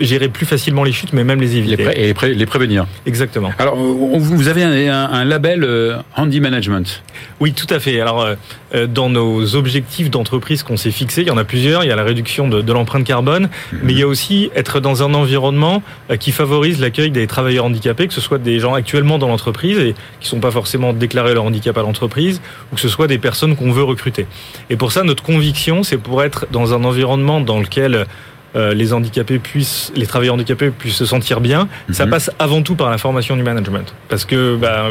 gérer 0.00 0.28
plus 0.28 0.46
facilement 0.46 0.84
les 0.84 0.92
chutes, 0.92 1.12
mais 1.12 1.24
même 1.24 1.40
les 1.40 1.56
éviter. 1.56 1.86
et 1.96 2.14
les, 2.34 2.46
prévenir. 2.46 2.86
Exactement. 3.06 3.50
Alors, 3.58 3.76
vous 3.76 4.48
avez 4.48 4.62
un, 4.64 5.24
label 5.24 5.64
euh, 5.64 5.96
Handy 6.16 6.40
Management. 6.40 7.02
Oui, 7.40 7.52
tout 7.52 7.66
à 7.70 7.78
fait. 7.78 8.00
Alors, 8.00 8.20
euh, 8.20 8.34
euh, 8.74 8.86
dans 8.86 9.08
nos 9.08 9.54
objectifs 9.54 10.10
d'entreprise 10.10 10.62
qu'on 10.62 10.76
s'est 10.76 10.90
fixés, 10.90 11.22
il 11.22 11.28
y 11.28 11.30
en 11.30 11.38
a 11.38 11.44
plusieurs. 11.44 11.84
Il 11.84 11.88
y 11.88 11.90
a 11.90 11.96
la 11.96 12.04
réduction 12.04 12.48
de, 12.48 12.72
l'empreinte 12.72 13.04
carbone, 13.04 13.48
mhm. 13.72 13.80
mais 13.82 13.92
il 13.92 13.98
y 13.98 14.02
a 14.02 14.06
aussi 14.06 14.50
être 14.54 14.80
dans 14.80 15.02
un 15.02 15.14
environnement 15.14 15.82
qui 16.18 16.32
favorise 16.32 16.80
l'accueil 16.80 17.10
des 17.10 17.26
travailleurs 17.26 17.64
handicapés, 17.64 18.08
que 18.08 18.14
ce 18.14 18.20
soit 18.20 18.38
des 18.38 18.58
gens 18.58 18.74
actuellement 18.74 19.18
dans 19.18 19.28
l'entreprise 19.28 19.78
et 19.78 19.94
qui 20.20 20.26
ne 20.26 20.30
sont 20.30 20.40
pas 20.40 20.50
forcément 20.50 20.92
déclarés 20.92 21.34
leur 21.34 21.44
handicap 21.44 21.76
à 21.76 21.82
l'entreprise, 21.82 22.40
ou 22.72 22.76
que 22.76 22.80
ce 22.80 22.88
soit 22.88 23.06
des 23.06 23.18
personnes 23.18 23.56
qu'on 23.56 23.72
veut 23.72 23.82
recruter. 23.82 24.26
Et 24.70 24.76
pour 24.76 24.92
ça, 24.92 25.02
notre 25.02 25.22
conviction, 25.22 25.82
c'est 25.82 25.98
pour 25.98 26.22
être 26.22 26.46
dans 26.50 26.74
un 26.74 26.84
environnement 26.84 27.40
dans 27.40 27.60
lequel 27.60 28.06
euh, 28.54 28.74
les 28.74 28.92
handicapés 28.92 29.38
puissent, 29.38 29.92
les 29.96 30.06
travailleurs 30.06 30.34
handicapés 30.34 30.70
puissent 30.70 30.96
se 30.96 31.06
sentir 31.06 31.40
bien, 31.40 31.68
ça 31.90 32.04
mhm. 32.04 32.10
passe 32.10 32.30
avant 32.38 32.62
tout 32.62 32.74
par 32.74 32.90
la 32.90 32.98
formation 32.98 33.36
du 33.36 33.42
management. 33.42 33.94
Parce 34.08 34.24
que, 34.24 34.56
bah, 34.56 34.90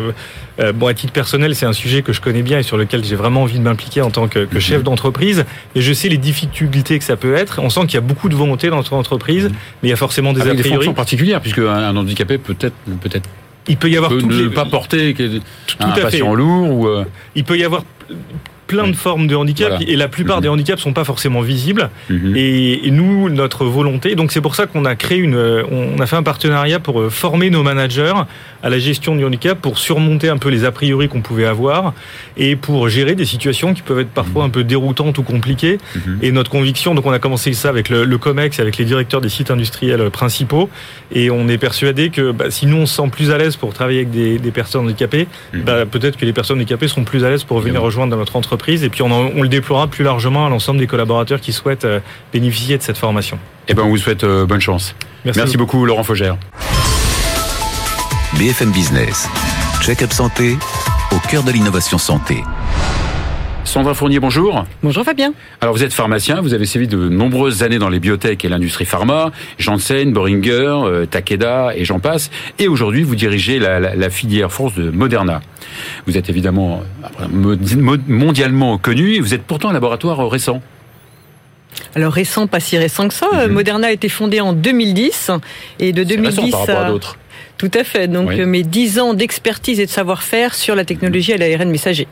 euh, 0.59 0.73
bon, 0.73 0.87
à 0.87 0.93
titre 0.93 1.13
personnel, 1.13 1.55
c'est 1.55 1.65
un 1.65 1.73
sujet 1.73 2.01
que 2.01 2.13
je 2.13 2.21
connais 2.21 2.41
bien 2.41 2.59
et 2.59 2.63
sur 2.63 2.77
lequel 2.77 3.03
j'ai 3.03 3.15
vraiment 3.15 3.43
envie 3.43 3.59
de 3.59 3.63
m'impliquer 3.63 4.01
en 4.01 4.09
tant 4.09 4.27
que, 4.27 4.39
mhm. 4.39 4.59
chef 4.59 4.83
d'entreprise. 4.83 5.45
Et 5.75 5.81
je 5.81 5.93
sais 5.93 6.09
les 6.09 6.17
difficultés 6.17 6.97
que 6.97 7.05
ça 7.05 7.17
peut 7.17 7.35
être. 7.35 7.59
On 7.61 7.69
sent 7.69 7.81
qu'il 7.81 7.95
y 7.95 7.97
a 7.97 8.01
beaucoup 8.01 8.29
de 8.29 8.35
volonté 8.35 8.69
dans 8.69 8.77
notre 8.77 8.93
entreprise, 8.93 9.45
mhm. 9.45 9.51
mais 9.83 9.89
il 9.89 9.91
y 9.91 9.93
a 9.93 9.97
forcément 9.97 10.33
des 10.33 10.41
Avec 10.41 10.53
a 10.53 10.55
priori. 10.55 10.69
Des 10.69 10.75
fonctions 10.75 10.93
particulières, 10.93 11.41
puisque 11.41 11.59
un, 11.59 11.95
handicapé 11.95 12.37
peut-être, 12.37 12.75
peut-être 13.01 13.29
il 13.67 13.77
peut 13.77 13.89
y 13.89 13.97
avoir 13.97 14.11
peut 14.11 14.21
ne 14.21 14.47
pas 14.47 14.65
porter 14.65 15.13
tout 15.13 15.77
un 15.79 15.91
patient 15.91 16.33
lourd 16.33 16.69
ou 16.71 16.87
euh, 16.87 17.05
il 17.35 17.43
peut 17.43 17.57
y 17.57 17.63
avoir 17.63 17.83
plein 18.71 18.87
de 18.87 18.95
formes 18.95 19.27
de 19.27 19.35
handicap 19.35 19.81
et 19.85 19.97
la 19.97 20.07
plupart 20.07 20.37
mhm. 20.37 20.43
des 20.43 20.47
handicaps 20.47 20.81
sont 20.81 20.93
pas 20.93 21.03
forcément 21.03 21.41
visibles. 21.41 21.89
Mhm. 22.09 22.33
Et, 22.37 22.89
nous, 22.91 23.29
notre 23.29 23.65
volonté, 23.65 24.15
donc 24.15 24.31
c'est 24.31 24.39
pour 24.39 24.55
ça 24.55 24.65
qu'on 24.65 24.85
a 24.85 24.95
créé 24.95 25.17
une, 25.17 25.35
on 25.35 25.99
a 25.99 26.05
fait 26.05 26.15
un 26.15 26.23
partenariat 26.23 26.79
pour 26.79 27.01
euh, 27.01 27.09
former 27.09 27.49
nos 27.49 27.63
managers 27.63 28.13
à 28.63 28.69
la 28.69 28.79
gestion 28.79 29.13
du 29.17 29.25
handicap, 29.25 29.59
pour 29.59 29.77
surmonter 29.77 30.29
un 30.29 30.37
peu 30.37 30.47
les 30.47 30.63
a 30.63 30.71
priori 30.71 31.09
qu'on 31.09 31.19
pouvait 31.19 31.45
avoir 31.45 31.93
et 32.37 32.55
pour 32.55 32.87
gérer 32.87 33.15
des 33.15 33.25
situations 33.25 33.73
qui 33.73 33.81
peuvent 33.81 33.99
être 33.99 34.09
parfois 34.09 34.43
mhm. 34.43 34.47
un 34.47 34.51
peu 34.51 34.63
déroutantes 34.63 35.17
ou 35.17 35.23
compliquées. 35.23 35.79
Et 36.21 36.31
notre 36.31 36.49
conviction, 36.49 36.95
donc 36.95 37.05
on 37.05 37.11
a 37.11 37.19
commencé 37.19 37.51
ça 37.51 37.67
avec 37.67 37.89
le, 37.89 38.17
Comex, 38.17 38.57
avec 38.61 38.77
les 38.77 38.85
directeurs 38.85 39.19
des 39.19 39.29
sites 39.29 39.51
industriels 39.51 40.09
principaux, 40.11 40.69
et 41.11 41.29
on 41.29 41.49
est 41.49 41.57
persuadé 41.57 42.09
que 42.09 42.31
bah, 42.31 42.45
si 42.49 42.67
nous 42.67 42.77
on 42.77 42.85
se 42.85 42.95
sent 42.95 43.09
plus 43.11 43.31
à 43.31 43.37
l'aise 43.37 43.57
pour 43.57 43.73
travailler 43.73 43.99
avec 43.99 44.11
des, 44.11 44.51
personnes 44.51 44.85
handicapées, 44.85 45.27
bah, 45.65 45.85
peut-être 45.85 46.15
que 46.15 46.25
les 46.25 46.33
personnes 46.33 46.57
handicapées 46.57 46.87
seront 46.87 47.03
plus 47.03 47.25
à 47.25 47.29
l'aise 47.29 47.43
pour 47.43 47.59
venir 47.59 47.81
rejoindre 47.81 48.15
notre 48.15 48.37
entreprise 48.37 48.60
et 48.69 48.89
puis 48.89 49.01
on, 49.01 49.41
le 49.41 49.49
déploiera 49.49 49.87
plus 49.87 50.03
largement 50.03 50.45
à 50.45 50.49
l'ensemble 50.49 50.79
des 50.79 50.87
collaborateurs 50.87 51.41
qui 51.41 51.51
souhaitent 51.51 51.85
euh, 51.85 51.99
bénéficier 52.31 52.77
de 52.77 52.83
cette 52.83 52.97
formation. 52.97 53.39
Eh 53.67 53.73
ben, 53.73 53.83
on 53.83 53.89
vous 53.89 53.97
souhaite 53.97 54.23
euh, 54.23 54.45
bonne 54.45 54.61
chance. 54.61 54.95
Merci, 55.25 55.57
beaucoup, 55.57 55.85
Laurent 55.85 56.03
Faugère. 56.03 56.37
BFM 58.37 58.71
Business, 58.71 59.27
check-up 59.81 60.11
santé 60.13 60.57
au 61.11 61.27
cœur 61.27 61.43
de 61.43 61.51
l'innovation 61.51 61.97
santé. 61.97 62.43
Sandra 63.63 63.93
Fournier, 63.93 64.19
bonjour. 64.19 64.65
Bonjour 64.81 65.03
Fabien. 65.03 65.33
Alors 65.61 65.75
vous 65.75 65.83
êtes 65.83 65.93
pharmacien, 65.93 66.41
vous 66.41 66.53
avez 66.53 66.65
sévi 66.65 66.87
de 66.87 66.97
nombreuses 67.09 67.63
années 67.63 67.77
dans 67.77 67.89
les 67.89 67.99
biotech 67.99 68.43
et 68.43 68.49
l'industrie 68.49 68.85
pharma, 68.85 69.31
Janssen, 69.59 70.11
Boehringer, 70.11 70.81
euh, 70.83 71.05
Takeda 71.05 71.71
et 71.75 71.85
j'en 71.85 71.99
passe. 71.99 72.31
Et 72.59 72.67
aujourd'hui, 72.67 73.03
vous 73.03 73.15
dirigez 73.15 73.59
la, 73.59 74.09
filière 74.09 74.51
force 74.51 74.75
de 74.75 74.89
Moderna. 74.89 75.41
Vous 76.07 76.17
êtes 76.17 76.29
évidemment 76.29 76.83
euh, 77.21 77.55
mondialement 78.07 78.77
connu 78.77 79.13
et 79.13 79.19
vous 79.19 79.33
êtes 79.33 79.43
pourtant 79.43 79.69
un 79.69 79.73
laboratoire 79.73 80.27
récent. 80.29 80.61
Alors 81.95 82.13
récent, 82.13 82.47
pas 82.47 82.59
si 82.59 82.77
récent 82.77 83.07
que 83.07 83.13
ça. 83.13 83.27
Mhm. 83.47 83.53
Moderna 83.53 83.87
a 83.87 83.91
été 83.91 84.09
fondé 84.09 84.41
en 84.41 84.53
2010 84.53 85.31
et 85.79 85.93
de 85.93 86.03
2010 86.03 86.51
par 86.51 86.59
rapport 86.61 86.77
à 86.79 86.89
d'autres. 86.89 87.17
Tout 87.61 87.69
à 87.75 87.83
fait. 87.83 88.07
Donc 88.07 88.31
mes 88.33 88.63
10 88.63 88.99
ans 88.99 89.13
d'expertise 89.13 89.79
et 89.79 89.85
de 89.85 89.91
savoir-faire 89.91 90.55
sur 90.55 90.73
la 90.73 90.83
technologie 90.83 91.31
à 91.31 91.37
l'ARN 91.37 91.69
messager. 91.69 92.07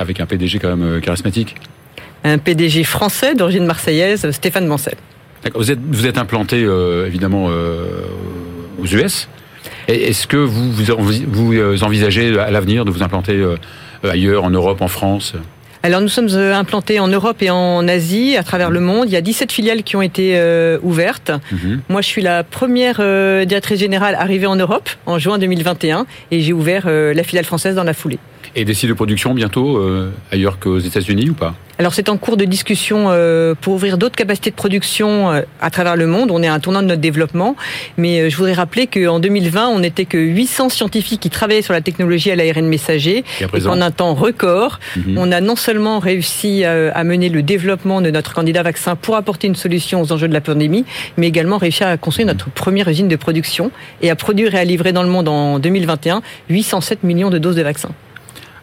Avec 0.00 0.18
un 0.18 0.24
PDG 0.24 0.58
quand 0.58 0.74
même 0.74 0.82
euh, 0.82 1.00
charismatique 1.00 1.56
Un 2.24 2.38
PDG 2.38 2.84
français 2.84 3.34
d'origine 3.34 3.66
marseillaise, 3.66 4.30
Stéphane 4.30 4.66
Mancel. 4.66 4.94
Vous 5.54 5.70
êtes, 5.70 5.78
vous 5.78 6.06
êtes 6.06 6.16
implanté 6.16 6.64
euh, 6.64 7.06
évidemment 7.06 7.48
euh, 7.50 8.00
aux 8.78 8.86
US. 8.86 9.28
Est-ce 9.88 10.26
que 10.26 10.38
vous, 10.38 10.72
vous, 10.72 11.84
envisagez 11.84 12.38
à 12.38 12.50
l'avenir 12.50 12.86
de 12.86 12.90
vous 12.90 13.02
implanter 13.02 13.44
ailleurs, 14.02 14.44
en 14.44 14.50
Europe, 14.50 14.80
en 14.80 14.88
France? 14.88 15.34
Alors 15.84 16.00
nous 16.00 16.08
sommes 16.08 16.30
implantés 16.30 16.98
en 16.98 17.08
Europe 17.08 17.42
et 17.42 17.50
en 17.50 17.86
Asie, 17.86 18.38
à 18.38 18.42
travers 18.42 18.70
le 18.70 18.80
monde. 18.80 19.04
Il 19.06 19.12
y 19.12 19.16
a 19.16 19.20
17 19.20 19.52
filiales 19.52 19.82
qui 19.82 19.96
ont 19.96 20.02
été 20.02 20.40
ouvertes. 20.82 21.30
Mhm. 21.52 21.82
Moi, 21.90 22.00
je 22.00 22.06
suis 22.06 22.22
la 22.22 22.42
première 22.42 22.96
directrice 23.46 23.80
générale 23.80 24.14
arrivée 24.14 24.46
en 24.46 24.56
Europe 24.56 24.88
en 25.04 25.18
juin 25.18 25.38
2021 25.38 26.06
et 26.30 26.40
j'ai 26.40 26.54
ouvert 26.54 26.88
la 26.88 27.22
filiale 27.22 27.44
française 27.44 27.74
dans 27.74 27.84
la 27.84 27.92
foulée. 27.92 28.18
Et 28.54 28.64
des 28.64 28.74
sites 28.74 28.88
de 28.88 28.94
production 28.94 29.34
bientôt 29.34 29.76
euh, 29.76 30.10
ailleurs 30.30 30.58
qu'aux 30.58 30.78
États-Unis 30.78 31.30
ou 31.30 31.34
pas 31.34 31.54
alors 31.76 31.92
c'est 31.92 32.08
en 32.08 32.16
cours 32.16 32.36
de 32.36 32.44
discussion 32.44 33.06
euh, 33.08 33.56
pour 33.60 33.74
ouvrir 33.74 33.98
d'autres 33.98 34.14
capacités 34.14 34.50
de 34.50 34.54
production 34.54 35.32
euh, 35.32 35.42
à 35.60 35.70
travers 35.70 35.96
le 35.96 36.06
monde. 36.06 36.30
On 36.30 36.40
est 36.40 36.46
à 36.46 36.54
un 36.54 36.60
tournant 36.60 36.82
de 36.82 36.86
notre 36.86 37.00
développement. 37.00 37.56
Mais 37.96 38.30
je 38.30 38.36
voudrais 38.36 38.52
rappeler 38.52 38.86
qu'en 38.86 39.18
2020, 39.18 39.70
on 39.70 39.80
n'était 39.80 40.04
que 40.04 40.16
800 40.16 40.68
scientifiques 40.68 41.20
qui 41.20 41.30
travaillaient 41.30 41.62
sur 41.62 41.72
la 41.72 41.80
technologie 41.80 42.30
à 42.30 42.36
l'ARN 42.36 42.64
messager. 42.64 43.24
Et, 43.40 43.66
en 43.66 43.80
un 43.80 43.90
temps 43.90 44.14
record, 44.14 44.78
mhm. 44.96 45.18
on 45.18 45.32
a 45.32 45.40
non 45.40 45.56
seulement 45.56 45.98
réussi 45.98 46.64
à 46.64 47.02
mener 47.02 47.28
le 47.28 47.42
développement 47.42 48.00
de 48.00 48.10
notre 48.10 48.34
candidat 48.34 48.62
vaccin 48.62 48.94
pour 48.94 49.16
apporter 49.16 49.48
une 49.48 49.56
solution 49.56 50.00
aux 50.00 50.12
enjeux 50.12 50.28
de 50.28 50.32
la 50.32 50.40
pandémie, 50.40 50.84
mais 51.16 51.26
également 51.26 51.58
réussi 51.58 51.82
à 51.82 51.96
construire 51.96 52.28
notre 52.28 52.50
première 52.50 52.86
usine 52.86 53.08
de 53.08 53.16
production 53.16 53.72
et 54.00 54.10
à 54.10 54.14
produire 54.14 54.54
et 54.54 54.58
à 54.58 54.64
livrer 54.64 54.92
dans 54.92 55.02
le 55.02 55.08
monde 55.08 55.26
en 55.26 55.58
2021 55.58 56.22
807 56.50 57.02
millions 57.02 57.30
de 57.30 57.38
doses 57.38 57.56
de 57.56 57.62
vaccins. 57.62 57.90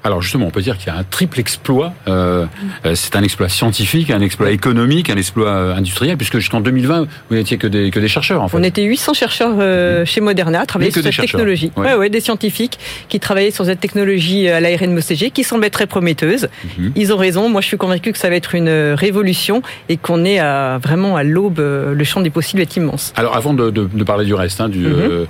Alors 0.03 0.21
justement, 0.21 0.47
on 0.47 0.49
peut 0.51 0.61
dire 0.61 0.77
qu'il 0.77 0.87
y 0.87 0.89
a 0.89 0.97
un 0.97 1.03
triple 1.03 1.39
exploit. 1.39 1.93
Euh, 2.07 2.45
euh, 2.85 2.95
c'est 2.95 3.15
un 3.15 3.21
exploit 3.23 3.49
scientifique, 3.49 4.09
un 4.09 4.21
exploit 4.21 4.49
économique, 4.51 5.09
un 5.09 5.17
exploit 5.17 5.49
euh, 5.49 5.75
industriel, 5.75 6.17
puisque 6.17 6.37
jusqu'en 6.39 6.59
2020, 6.61 7.05
vous 7.29 7.35
n'étiez 7.35 7.57
que 7.57 7.67
des, 7.67 7.91
que 7.91 7.99
des 7.99 8.07
chercheurs. 8.07 8.41
En 8.41 8.47
fait. 8.47 8.57
On 8.57 8.63
était 8.63 8.83
800 8.83 9.13
chercheurs 9.13 9.55
euh, 9.59 10.03
chez 10.05 10.19
Moderna 10.21 10.61
à 10.61 10.65
travailler 10.65 10.89
sur 10.91 11.03
cette 11.03 11.15
technologie. 11.19 11.71
Ouais. 11.77 11.87
Ouais. 11.89 11.95
Ouais, 11.95 12.09
des 12.09 12.19
scientifiques 12.19 12.79
qui 13.09 13.19
travaillaient 13.19 13.51
sur 13.51 13.65
cette 13.65 13.79
technologie 13.79 14.47
à 14.47 14.59
l'ARN 14.59 14.91
messager, 14.91 15.29
qui 15.29 15.43
semblait 15.43 15.69
très 15.69 15.85
prometteuse. 15.85 16.49
Mhm. 16.79 16.93
Ils 16.95 17.13
ont 17.13 17.17
raison. 17.17 17.47
Moi, 17.49 17.61
je 17.61 17.67
suis 17.67 17.77
convaincu 17.77 18.11
que 18.11 18.17
ça 18.17 18.29
va 18.29 18.35
être 18.35 18.55
une 18.55 18.69
révolution 18.93 19.61
et 19.87 19.97
qu'on 19.97 20.25
est 20.25 20.39
à, 20.39 20.79
vraiment 20.79 21.15
à 21.15 21.23
l'aube. 21.23 21.59
Le 21.59 22.03
champ 22.03 22.21
des 22.21 22.29
possibles 22.31 22.61
est 22.61 22.75
immense. 22.75 23.13
Alors 23.15 23.35
avant 23.35 23.53
de, 23.53 23.69
de- 23.69 23.89
de 23.93 24.03
parler 24.03 24.25
du 24.25 24.33
reste, 24.33 24.61
hein, 24.61 24.69
du, 24.69 24.85
euh, 24.87 25.25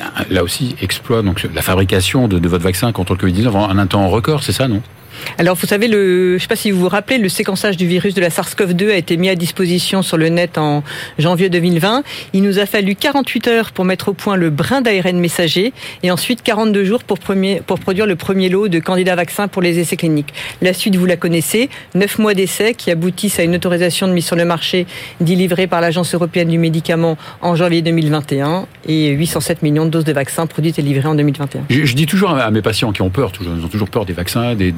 un- 0.00 0.32
là 0.32 0.42
aussi 0.42 0.76
exploit 0.80 1.22
donc 1.22 1.46
la 1.54 1.62
fabrication 1.62 2.28
de, 2.28 2.38
de 2.38 2.48
votre 2.48 2.64
vaccin 2.64 2.91
contre 2.92 3.14
le 3.14 3.18
Covid-19 3.18 3.50
en 3.50 3.78
un 3.78 3.86
temps 3.86 4.08
record, 4.08 4.42
c'est 4.42 4.52
ça, 4.52 4.68
non? 4.68 4.82
Alors, 5.38 5.56
vous 5.56 5.66
savez, 5.66 5.88
le, 5.88 6.30
je 6.30 6.34
ne 6.34 6.38
sais 6.38 6.46
pas 6.46 6.56
si 6.56 6.70
vous 6.70 6.80
vous 6.80 6.88
rappelez, 6.88 7.18
le 7.18 7.28
séquençage 7.28 7.76
du 7.76 7.86
virus 7.86 8.14
de 8.14 8.20
la 8.20 8.28
SARS-CoV-2 8.28 8.90
a 8.90 8.96
été 8.96 9.16
mis 9.16 9.28
à 9.28 9.34
disposition 9.34 10.02
sur 10.02 10.16
le 10.16 10.28
net 10.28 10.58
en 10.58 10.82
janvier 11.18 11.48
2020. 11.48 12.02
Il 12.32 12.42
nous 12.42 12.58
a 12.58 12.66
fallu 12.66 12.94
48 12.94 13.48
heures 13.48 13.72
pour 13.72 13.84
mettre 13.84 14.08
au 14.08 14.12
point 14.12 14.36
le 14.36 14.50
brin 14.50 14.80
d'ARN 14.80 15.18
messager 15.18 15.72
et 16.02 16.10
ensuite 16.10 16.42
42 16.42 16.84
jours 16.84 17.04
pour, 17.04 17.18
produire 17.18 18.06
le 18.06 18.16
premier 18.16 18.48
lot 18.48 18.68
de 18.68 18.78
candidats 18.78 19.16
vaccins 19.16 19.48
pour 19.48 19.62
les 19.62 19.78
essais 19.78 19.96
cliniques. 19.96 20.32
La 20.60 20.72
suite, 20.72 20.96
vous 20.96 21.06
la 21.06 21.16
connaissez, 21.16 21.70
9 21.94 22.18
mois 22.18 22.34
d'essais 22.34 22.74
qui 22.74 22.90
aboutissent 22.90 23.38
à 23.38 23.42
une 23.42 23.54
autorisation 23.54 24.08
de 24.08 24.12
mise 24.12 24.26
sur 24.26 24.36
le 24.36 24.44
marché 24.44 24.86
délivrée 25.20 25.66
par 25.66 25.80
l'Agence 25.80 26.14
européenne 26.14 26.48
du 26.48 26.58
médicament 26.58 27.16
en 27.40 27.56
janvier 27.56 27.82
2021 27.82 28.66
et 28.88 29.08
807 29.10 29.62
millions 29.62 29.84
de 29.84 29.90
doses 29.90 30.04
de 30.04 30.12
vaccins 30.12 30.46
produites 30.46 30.78
et 30.78 30.82
livrées 30.82 31.08
en 31.08 31.14
2021. 31.14 31.62
je, 31.68 31.94
dis 31.94 32.06
toujours 32.06 32.30
à 32.30 32.50
mes 32.50 32.62
patients 32.62 32.92
qui 32.92 33.02
ont 33.02 33.10
peur, 33.10 33.32
toujours, 33.32 33.54
ils 33.56 33.64
ont 33.64 33.68
toujours 33.68 33.88
peur 33.88 34.04
des 34.04 34.12
vaccins, 34.12 34.54
des, 34.54 34.72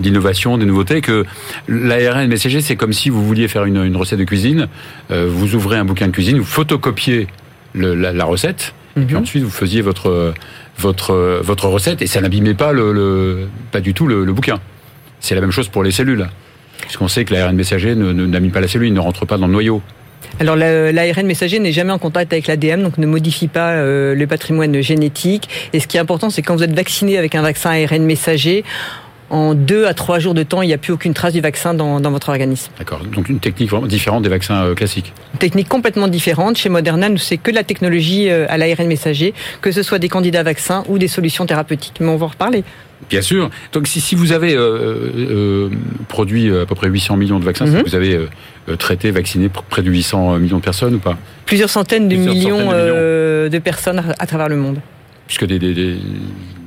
d'innovation, 0.00 0.58
des 0.58 0.66
nouveautés, 0.66 1.00
que 1.00 1.24
l'ARN 1.68 2.26
messager, 2.28 2.60
c'est 2.60 2.76
comme 2.76 2.92
si 2.92 3.10
vous 3.10 3.24
vouliez 3.24 3.48
faire 3.48 3.64
une, 3.64 3.82
une 3.84 3.96
recette 3.96 4.18
de 4.18 4.24
cuisine, 4.24 4.68
euh, 5.10 5.26
vous 5.30 5.54
ouvrez 5.54 5.76
un 5.76 5.84
bouquin 5.84 6.06
de 6.06 6.12
cuisine, 6.12 6.38
vous 6.38 6.44
photocopiez 6.44 7.26
le- 7.74 7.94
la, 7.94 8.12
la 8.12 8.24
recette, 8.24 8.74
et 8.96 9.00
puis 9.02 9.14
Mhm. 9.14 9.22
ensuite 9.22 9.42
vous 9.44 9.50
faisiez 9.50 9.82
votre 9.82 10.34
votre 10.78 11.40
votre 11.42 11.66
recette 11.68 12.02
et 12.02 12.06
ça 12.06 12.20
n'abîmait 12.20 12.54
pas 12.54 12.72
le, 12.72 12.92
le- 12.92 13.48
pas 13.72 13.80
du 13.80 13.94
tout 13.94 14.06
le, 14.06 14.24
le 14.24 14.32
bouquin. 14.32 14.60
C'est 15.20 15.34
la 15.34 15.40
même 15.40 15.50
chose 15.50 15.68
pour 15.68 15.82
les 15.82 15.90
cellules. 15.90 16.26
Puisqu'on 16.82 17.08
sait 17.08 17.24
que 17.24 17.32
l'ARN 17.32 17.56
messager 17.56 17.94
n'abîme 17.94 18.50
pas 18.50 18.60
la 18.60 18.68
cellule, 18.68 18.88
il 18.88 18.94
ne 18.94 19.00
rentre 19.00 19.24
pas 19.26 19.38
dans 19.38 19.46
le 19.46 19.52
noyau. 19.52 19.80
Alors 20.40 20.54
la- 20.56 20.92
l'ARN 20.92 21.26
messager 21.26 21.58
n'est 21.58 21.72
jamais 21.72 21.92
en 21.92 21.98
contact 21.98 22.32
avec 22.32 22.46
l'ADN, 22.46 22.82
donc 22.82 22.98
ne 22.98 23.06
modifie 23.06 23.48
pas 23.48 23.70
euh, 23.72 24.14
le 24.14 24.26
patrimoine 24.26 24.80
génétique. 24.82 25.48
Et 25.72 25.80
ce 25.80 25.86
qui 25.86 25.96
est 25.96 26.00
important, 26.00 26.28
c'est 26.28 26.42
quand 26.42 26.54
vous 26.56 26.62
êtes 26.62 26.74
vacciné 26.74 27.16
avec 27.16 27.34
un 27.34 27.42
vaccin 27.42 27.70
ARN 27.70 28.02
messager, 28.04 28.62
en 29.30 29.54
deux 29.54 29.86
à 29.86 29.94
trois 29.94 30.18
jours 30.18 30.34
de 30.34 30.42
temps, 30.42 30.62
il 30.62 30.68
n'y 30.68 30.72
a 30.74 30.78
plus 30.78 30.92
aucune 30.92 31.12
trace 31.14 31.32
du 31.32 31.40
vaccin 31.40 31.74
dans, 31.74 31.98
dans 32.00 32.10
votre 32.10 32.28
organisme. 32.28 32.70
D'accord. 32.78 33.00
Donc 33.04 33.28
une 33.28 33.40
technique 33.40 33.70
vraiment 33.70 33.86
différente 33.86 34.22
des 34.22 34.28
vaccins 34.28 34.64
euh, 34.64 34.74
classiques. 34.74 35.12
Une 35.32 35.38
technique 35.40 35.68
complètement 35.68 36.08
différente. 36.08 36.56
Chez 36.56 36.68
Moderna, 36.68 37.08
nous 37.08 37.18
c'est 37.18 37.36
que 37.36 37.50
de 37.50 37.56
la 37.56 37.64
technologie 37.64 38.30
euh, 38.30 38.46
à 38.48 38.56
l'ARN 38.58 38.86
messager, 38.86 39.34
que 39.60 39.72
ce 39.72 39.82
soit 39.82 39.98
des 39.98 40.08
candidats 40.08 40.42
vaccins 40.42 40.84
ou 40.88 40.98
des 40.98 41.08
solutions 41.08 41.44
thérapeutiques. 41.46 41.98
Mais 42.00 42.08
on 42.08 42.16
va 42.16 42.26
en 42.26 42.28
reparler. 42.28 42.62
Bien 43.10 43.20
sûr. 43.20 43.50
Donc 43.72 43.88
si, 43.88 44.00
si 44.00 44.14
vous 44.14 44.32
avez 44.32 44.54
euh, 44.54 45.10
euh, 45.16 45.70
produit 46.08 46.50
à 46.56 46.64
peu 46.64 46.74
près 46.74 46.88
800 46.88 47.16
millions 47.16 47.38
de 47.38 47.44
vaccins, 47.44 47.66
Mhm. 47.66 47.82
que 47.82 47.88
vous 47.90 47.94
avez 47.94 48.14
euh, 48.68 48.76
traité, 48.76 49.10
vacciné 49.10 49.48
pr- 49.48 49.62
près 49.68 49.82
de 49.82 49.90
800 49.90 50.38
millions 50.38 50.58
de 50.58 50.62
personnes 50.62 50.94
ou 50.94 50.98
pas? 50.98 51.16
Plusieurs 51.44 51.68
centaines 51.68 52.08
de 52.08 52.14
Plusieurs 52.14 52.34
millions, 52.34 52.58
centaines 52.58 52.78
de 52.78 52.82
millions. 53.44 53.50
de 53.50 53.58
personnes 53.58 53.98
à, 53.98 54.04
à 54.22 54.26
travers 54.26 54.48
le 54.48 54.56
monde. 54.56 54.78
Puisque 55.26 55.44
des, 55.44 55.58
des, 55.58 55.74
des, 55.74 55.96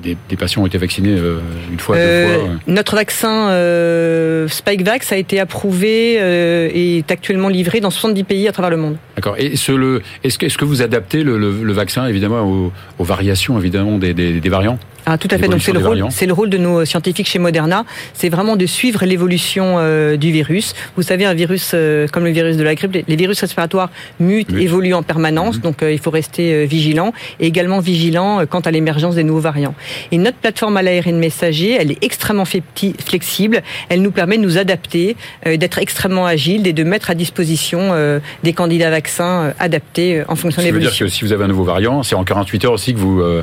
des- 0.01 0.17
des 0.29 0.35
patients 0.35 0.61
ont 0.61 0.65
été 0.65 0.77
vaccinés 0.77 1.15
euh, 1.17 1.39
une 1.71 1.79
fois, 1.79 1.95
Euh, 1.97 2.27
deux 2.27 2.33
fois. 2.39 2.43
ouais. 2.49 2.57
Notre 2.67 2.95
vaccin 2.95 3.49
euh, 3.49 4.47
Spikevax 4.47 5.11
a 5.11 5.17
été 5.17 5.39
approuvé 5.39 6.17
euh, 6.19 6.69
et 6.73 6.99
est 6.99 7.11
actuellement 7.11 7.49
livré 7.49 7.79
dans 7.79 7.89
70 7.91 8.23
pays 8.23 8.47
à 8.47 8.51
travers 8.51 8.71
le 8.71 8.77
monde. 8.77 8.97
D'accord. 9.15 9.35
Et 9.37 9.55
ce, 9.55 9.71
le, 9.71 10.01
est-ce 10.23 10.37
que, 10.37 10.45
est-ce 10.45 10.57
que 10.57 10.65
vous 10.65 10.81
adaptez 10.81 11.23
le, 11.23 11.37
le, 11.37 11.51
le 11.63 11.73
vaccin 11.73 12.07
évidemment 12.07 12.41
aux, 12.43 12.71
aux 12.97 13.03
variations 13.03 13.57
évidemment 13.59 13.97
des, 13.97 14.13
des, 14.13 14.39
des 14.39 14.49
variants? 14.49 14.79
Ah, 15.11 15.17
tout 15.17 15.27
à 15.31 15.37
fait. 15.37 15.47
Donc 15.47 15.61
c'est 15.61 15.71
le 15.71 15.79
L'évolution 15.79 16.05
rôle, 16.05 16.13
c'est 16.13 16.25
le 16.27 16.33
rôle 16.33 16.49
de 16.51 16.57
nos 16.57 16.85
scientifiques 16.85 17.27
chez 17.27 17.39
Moderna, 17.39 17.83
c'est 18.13 18.29
vraiment 18.29 18.55
de 18.55 18.65
suivre 18.67 19.03
l'évolution 19.05 19.75
euh, 19.79 20.17
du 20.17 20.31
virus. 20.31 20.75
Vous 20.95 21.01
savez, 21.03 21.25
un 21.25 21.33
virus 21.33 21.71
euh, 21.73 22.07
comme 22.07 22.25
le 22.25 22.31
virus 22.31 22.57
de 22.57 22.63
la 22.63 22.75
grippe, 22.75 22.93
les, 22.93 23.05
les 23.07 23.15
virus 23.15 23.39
respiratoires 23.41 23.89
mutent, 24.19 24.53
évoluent 24.53 24.93
en 24.93 25.01
permanence, 25.03 25.55
Mhm. 25.55 25.61
donc 25.61 25.81
euh, 25.83 25.91
il 25.91 25.99
faut 25.99 26.11
rester 26.11 26.53
euh, 26.53 26.65
vigilant 26.65 27.11
et 27.39 27.47
également 27.47 27.79
vigilant 27.79 28.41
euh, 28.41 28.45
quant 28.45 28.59
à 28.59 28.71
l'émergence 28.71 29.15
des 29.15 29.23
nouveaux 29.23 29.39
variants. 29.39 29.73
Et 30.11 30.17
notre 30.19 30.37
plateforme 30.37 30.77
à 30.77 30.81
l'ARN 30.83 31.17
messager, 31.17 31.71
elle 31.79 31.91
est 31.91 32.03
extrêmement 32.03 32.45
flexible. 32.45 33.61
Elle 33.89 34.01
nous 34.01 34.11
permet 34.11 34.37
de 34.37 34.43
nous 34.43 34.57
adapter, 34.57 35.15
euh, 35.47 35.57
d'être 35.57 35.79
extrêmement 35.79 36.25
agile 36.25 36.67
et 36.67 36.73
de 36.73 36.83
mettre 36.83 37.09
à 37.09 37.15
disposition 37.15 37.79
euh, 37.93 38.19
des 38.43 38.53
candidats 38.53 38.89
vaccins 38.91 39.53
adaptés 39.59 40.23
en 40.27 40.35
fonction 40.35 40.61
Ce 40.61 40.67
de 40.67 40.71
qui 40.71 40.73
veut 40.73 40.79
dire 40.79 40.89
l'évolution. 40.91 41.05
que 41.05 41.11
si 41.11 41.23
vous 41.25 41.33
avez 41.33 41.45
un 41.45 41.47
nouveau 41.47 41.63
variant, 41.63 42.03
c'est 42.03 42.15
en 42.15 42.23
48 42.23 42.65
heures 42.65 42.73
aussi 42.73 42.93
que 42.93 42.99
vous, 42.99 43.21
euh, 43.21 43.41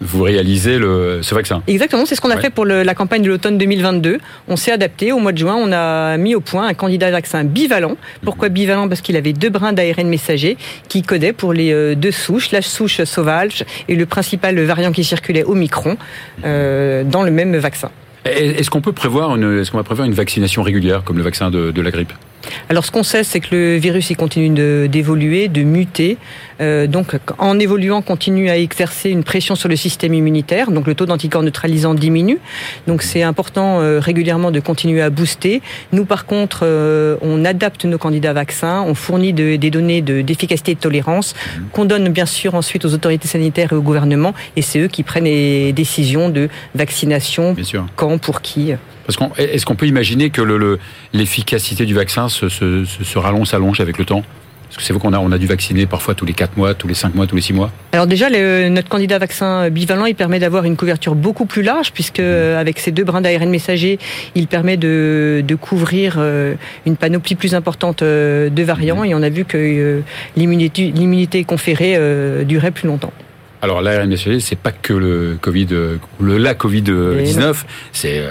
vous 0.00 0.22
réalisez 0.22 0.78
le, 0.78 1.20
ce 1.22 1.34
vaccin. 1.34 1.62
Exactement, 1.66 2.04
c'est 2.04 2.14
ce 2.14 2.20
qu'on 2.20 2.30
a 2.30 2.34
Ouais. 2.36 2.40
fait 2.42 2.50
pour 2.50 2.64
le- 2.64 2.82
la 2.82 2.94
campagne 2.94 3.22
de 3.22 3.28
l'automne 3.28 3.56
2022. 3.58 4.18
On 4.48 4.56
s'est 4.56 4.72
adapté. 4.72 5.12
Au 5.12 5.18
mois 5.18 5.32
de 5.32 5.38
juin, 5.38 5.54
on 5.58 5.72
a 5.72 6.16
mis 6.16 6.34
au 6.34 6.40
point 6.40 6.66
un 6.66 6.74
candidat 6.74 7.10
vaccin 7.10 7.44
bivalent. 7.44 7.96
Pourquoi 8.22 8.48
bivalent? 8.48 8.88
Parce 8.88 9.00
qu'il 9.00 9.16
avait 9.16 9.32
deux 9.32 9.50
brins 9.50 9.72
d'ARN 9.72 10.06
messager 10.08 10.56
qui 10.88 11.02
codaient 11.02 11.32
pour 11.32 11.52
les 11.52 11.72
euh, 11.72 11.94
deux 11.94 12.10
souches, 12.10 12.50
la 12.50 12.60
souche 12.62 13.02
sauvage 13.04 13.64
et 13.88 13.94
le 13.94 14.04
principal 14.06 14.58
variant 14.60 14.92
qui 14.92 15.04
circulait 15.04 15.44
Omicron, 15.44 15.96
euh, 16.44 17.04
dans 17.04 17.22
le 17.22 17.30
même 17.30 17.56
vaccin. 17.56 17.90
Est-ce 18.24 18.70
qu'on 18.70 18.80
peut 18.80 18.92
prévoir 18.92 19.36
une, 19.36 19.60
est-ce 19.60 19.70
qu'on 19.70 19.76
va 19.76 19.84
prévoir 19.84 20.06
une 20.06 20.14
vaccination 20.14 20.62
régulière 20.62 21.04
comme 21.04 21.18
le 21.18 21.22
vaccin 21.22 21.50
de, 21.50 21.70
de 21.70 21.82
la 21.82 21.90
grippe? 21.90 22.12
Alors, 22.68 22.84
ce 22.84 22.90
qu'on 22.90 23.02
sait, 23.02 23.24
c'est 23.24 23.40
que 23.40 23.54
le 23.54 23.76
virus 23.76 24.10
il 24.10 24.16
continue 24.16 24.88
d'évoluer, 24.88 25.48
de, 25.48 25.62
muter. 25.62 26.18
Euh, 26.60 26.86
donc, 26.86 27.16
en 27.38 27.58
évoluant, 27.58 28.02
continue 28.02 28.48
à 28.50 28.56
exercer 28.58 29.10
une 29.10 29.24
pression 29.24 29.54
sur 29.54 29.68
le 29.68 29.76
système 29.76 30.14
immunitaire. 30.14 30.70
Donc, 30.70 30.86
le 30.86 30.94
taux 30.94 31.06
d'anticorps 31.06 31.42
neutralisant 31.42 31.94
diminue. 31.94 32.38
Donc, 32.86 33.02
c'est 33.02 33.22
important 33.22 33.80
euh, 33.80 33.98
régulièrement 34.00 34.50
de 34.50 34.60
continuer 34.60 35.02
à 35.02 35.10
booster. 35.10 35.62
Nous, 35.92 36.04
par 36.04 36.26
contre, 36.26 36.60
euh, 36.62 37.16
on 37.22 37.44
adapte 37.44 37.84
nos 37.84 37.98
candidats 37.98 38.32
vaccins, 38.32 38.82
on 38.86 38.94
fournit 38.94 39.32
de- 39.32 39.56
des 39.56 39.70
données 39.70 40.02
de- 40.02 40.20
d'efficacité 40.22 40.72
et 40.72 40.74
de 40.74 40.80
tolérance 40.80 41.34
qu'on 41.72 41.84
donne 41.84 42.08
bien 42.08 42.26
sûr 42.26 42.54
ensuite 42.54 42.84
aux 42.84 42.94
autorités 42.94 43.28
sanitaires 43.28 43.72
et 43.72 43.76
au 43.76 43.82
gouvernement. 43.82 44.34
Et 44.56 44.62
c'est 44.62 44.78
eux 44.80 44.88
qui 44.88 45.02
prennent 45.02 45.24
les 45.24 45.72
décisions 45.72 46.28
de 46.28 46.48
vaccination, 46.74 47.52
Bien 47.54 47.64
sûr. 47.64 47.86
quand, 47.96 48.18
pour 48.18 48.40
qui. 48.42 48.72
Parce 49.06 49.16
qu'on, 49.16 49.30
est-ce 49.36 49.66
qu'on 49.66 49.74
peut 49.76 49.86
imaginer 49.86 50.30
que 50.30 50.40
le, 50.42 50.56
le- 50.58 50.78
l'efficacité 51.12 51.84
du 51.86 51.94
vaccin 51.94 52.28
se, 52.28 52.48
se, 52.48 52.84
se, 52.84 53.04
se 53.04 53.18
rallonge, 53.18 53.48
s'allonge 53.48 53.80
avec 53.80 53.98
le 53.98 54.04
temps? 54.04 54.22
Parce 54.66 54.78
que 54.78 54.82
c'est 54.82 54.92
vrai 54.92 55.00
qu'on 55.02 55.12
a, 55.12 55.20
on 55.20 55.30
a 55.30 55.38
dû 55.38 55.46
vacciner 55.46 55.86
parfois 55.86 56.14
tous 56.16 56.24
les 56.24 56.32
4 56.32 56.56
mois, 56.56 56.74
tous 56.74 56.88
les 56.88 56.94
5 56.94 57.14
mois, 57.14 57.28
tous 57.28 57.36
les 57.36 57.42
6 57.42 57.52
mois. 57.52 57.70
Alors 57.92 58.08
déjà, 58.08 58.28
le- 58.28 58.68
notre 58.70 58.88
candidat 58.88 59.18
vaccin 59.18 59.70
bivalent, 59.70 60.06
il 60.06 60.16
permet 60.16 60.40
d'avoir 60.40 60.64
une 60.64 60.76
couverture 60.76 61.14
beaucoup 61.14 61.46
plus 61.46 61.62
large, 61.62 61.92
puisque 61.92 62.18
euh, 62.18 62.58
avec 62.60 62.80
ces 62.80 62.90
deux 62.90 63.04
brins 63.04 63.20
d'ARN 63.20 63.48
messager, 63.50 64.00
il 64.34 64.48
permet 64.48 64.76
de, 64.76 65.44
de 65.46 65.54
couvrir 65.54 66.16
euh, 66.18 66.54
une 66.86 66.96
panoplie 66.96 67.36
plus 67.36 67.54
importante 67.54 68.02
euh, 68.02 68.50
de 68.50 68.62
variants, 68.64 69.04
et 69.04 69.14
on 69.14 69.22
a 69.22 69.28
vu 69.28 69.44
que 69.44 69.56
euh, 69.58 70.00
l'immunité, 70.36 70.90
l'immunité 70.92 71.44
conférée 71.44 71.96
durait 72.44 72.72
plus 72.72 72.88
longtemps. 72.88 73.12
Alors 73.62 73.80
l'ARN 73.80 74.08
messager, 74.08 74.40
c'est 74.40 74.58
pas 74.58 74.72
que 74.72 74.92
le 74.92 75.38
Covid, 75.40 75.68
le 76.20 76.36
la 76.38 76.54
Covid 76.54 76.84
Et 77.18 77.22
19, 77.22 77.64
c'est 77.92 78.22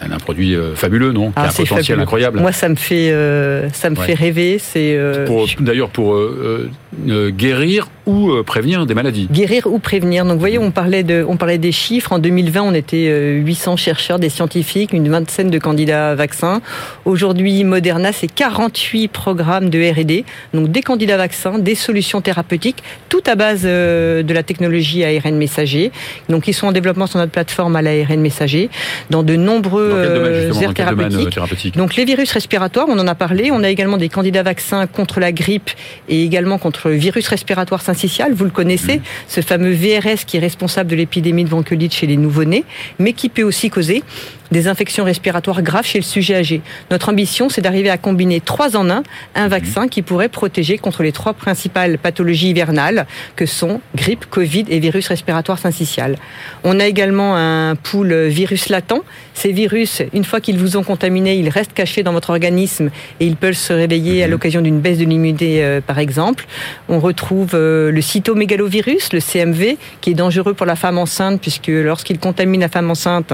c'est 0.00 0.12
un, 0.12 0.18
produit 0.18 0.54
euh, 0.54 0.74
fabuleux, 0.74 1.12
non 1.12 1.30
Qui 1.32 1.38
a 1.38 1.42
Ah, 1.42 1.44
un 1.44 1.48
potentiel 1.48 1.84
fabuleux. 1.84 2.02
incroyable. 2.02 2.40
Moi, 2.40 2.52
ça 2.52 2.68
me 2.68 2.76
fait, 2.76 3.10
euh, 3.10 3.68
ça 3.70 3.90
me 3.90 3.96
Ouais. 3.98 4.06
fait 4.06 4.14
rêver. 4.14 4.58
C'est 4.58 4.96
euh, 4.96 5.26
Pour, 5.26 5.46
d'ailleurs, 5.60 5.90
pour 5.90 6.14
euh, 6.14 6.70
euh, 7.08 7.30
guérir 7.30 7.88
ou 8.08 8.32
euh, 8.32 8.42
prévenir 8.42 8.86
des 8.86 8.94
maladies. 8.94 9.28
Guérir 9.30 9.66
ou 9.66 9.78
prévenir. 9.78 10.24
Donc, 10.24 10.34
vous 10.34 10.40
voyez, 10.40 10.58
on 10.58 10.70
parlait 10.70 11.02
de, 11.02 11.24
on 11.28 11.36
parlait 11.36 11.58
des 11.58 11.72
chiffres. 11.72 12.12
En 12.12 12.18
2020, 12.18 12.62
on 12.62 12.74
était 12.74 13.08
euh, 13.08 13.34
800 13.34 13.76
chercheurs, 13.76 14.18
des 14.18 14.30
scientifiques, 14.30 14.92
une 14.92 15.08
vingtaine 15.08 15.50
de 15.50 15.58
candidats 15.58 16.14
vaccins. 16.14 16.62
Aujourd'hui, 17.04 17.62
Moderna, 17.64 18.12
c'est 18.12 18.26
48 18.26 19.08
programmes 19.08 19.68
de 19.68 19.78
R&D. 19.78 20.24
Donc, 20.54 20.72
des 20.72 20.82
candidats 20.82 21.18
vaccins, 21.18 21.58
des 21.58 21.74
solutions 21.74 22.22
thérapeutiques, 22.22 22.82
tout 23.10 23.22
à 23.26 23.34
base 23.34 23.62
euh, 23.64 24.22
de 24.22 24.32
la 24.32 24.42
technologie 24.42 25.04
ARN 25.04 25.36
messager. 25.36 25.92
Donc, 26.30 26.48
ils 26.48 26.54
sont 26.54 26.68
en 26.68 26.72
développement 26.72 27.06
sur 27.06 27.18
notre 27.18 27.32
plateforme 27.32 27.76
à 27.76 27.82
l'ARN 27.82 28.20
messager 28.20 28.70
dans 29.10 29.22
de 29.22 29.36
nombreux 29.36 29.90
Dans 29.90 29.96
euh, 29.96 30.52
aires 30.62 30.70
euh, 30.70 30.72
thérapeutiques. 30.72 31.30
thérapeutique? 31.30 31.76
Donc 31.76 31.96
les 31.96 32.06
virus 32.06 32.32
respiratoires, 32.32 32.86
on 32.88 32.98
en 32.98 33.06
a 33.06 33.14
parlé. 33.14 33.50
On 33.52 33.62
a 33.62 33.68
également 33.68 33.98
des 33.98 34.08
candidats 34.08 34.42
vaccins 34.42 34.86
contre 34.86 35.20
la 35.20 35.32
grippe 35.32 35.70
et 36.08 36.24
également 36.24 36.56
contre 36.56 36.88
le 36.88 36.94
virus 36.94 37.28
respiratoire 37.28 37.82
syncytial. 37.82 37.97
Vous 38.32 38.44
le 38.44 38.50
connaissez, 38.50 39.00
ce 39.26 39.40
fameux 39.40 39.72
VRS 39.72 40.24
qui 40.26 40.36
est 40.36 40.40
responsable 40.40 40.90
de 40.90 40.96
l'épidémie 40.96 41.44
de 41.44 41.50
bronchiolite 41.50 41.94
chez 41.94 42.06
les 42.06 42.16
nouveau-nés, 42.16 42.64
mais 42.98 43.12
qui 43.12 43.28
peut 43.28 43.42
aussi 43.42 43.70
causer 43.70 44.02
des 44.50 44.68
infections 44.68 45.04
respiratoires 45.04 45.62
graves 45.62 45.86
chez 45.86 45.98
le 45.98 46.04
sujet 46.04 46.36
âgé. 46.36 46.60
Notre 46.90 47.08
ambition, 47.08 47.48
c'est 47.48 47.60
d'arriver 47.60 47.90
à 47.90 47.98
combiner 47.98 48.40
trois 48.40 48.76
en 48.76 48.90
un, 48.90 49.02
un 49.34 49.44
mhm. 49.44 49.50
vaccin 49.50 49.88
qui 49.88 50.02
pourrait 50.02 50.28
protéger 50.28 50.78
contre 50.78 51.02
les 51.02 51.12
trois 51.12 51.34
principales 51.34 51.98
pathologies 51.98 52.50
hivernales 52.50 53.06
que 53.36 53.46
sont 53.46 53.80
grippe, 53.94 54.26
Covid 54.30 54.64
et 54.68 54.78
virus 54.78 55.08
respiratoire 55.08 55.58
syncytial. 55.58 56.16
On 56.64 56.80
a 56.80 56.86
également 56.86 57.36
un 57.36 57.76
pool 57.76 58.14
virus 58.26 58.68
latent. 58.68 59.02
Ces 59.34 59.52
virus, 59.52 60.02
une 60.12 60.24
fois 60.24 60.40
qu'ils 60.40 60.58
vous 60.58 60.76
ont 60.76 60.82
contaminé, 60.82 61.36
ils 61.36 61.48
restent 61.48 61.74
cachés 61.74 62.02
dans 62.02 62.12
votre 62.12 62.30
organisme 62.30 62.90
et 63.20 63.26
ils 63.26 63.36
peuvent 63.36 63.52
se 63.52 63.72
réveiller 63.72 64.22
à 64.22 64.26
mhm. 64.26 64.32
l'occasion 64.32 64.60
d'une 64.60 64.80
baisse 64.80 64.98
de 64.98 65.04
l'immunité, 65.04 65.64
euh, 65.64 65.80
par 65.80 65.98
exemple. 65.98 66.46
On 66.88 66.98
retrouve 67.00 67.50
euh, 67.54 67.90
le 67.90 68.00
cytomégalovirus, 68.00 69.12
le 69.12 69.20
CMV, 69.20 69.76
qui 70.00 70.10
est 70.10 70.14
dangereux 70.14 70.54
pour 70.54 70.66
la 70.66 70.76
femme 70.76 70.98
enceinte 70.98 71.40
puisque 71.40 71.68
lorsqu'il 71.68 72.18
contamine 72.18 72.60
la 72.60 72.68
femme 72.68 72.90
enceinte, 72.90 73.32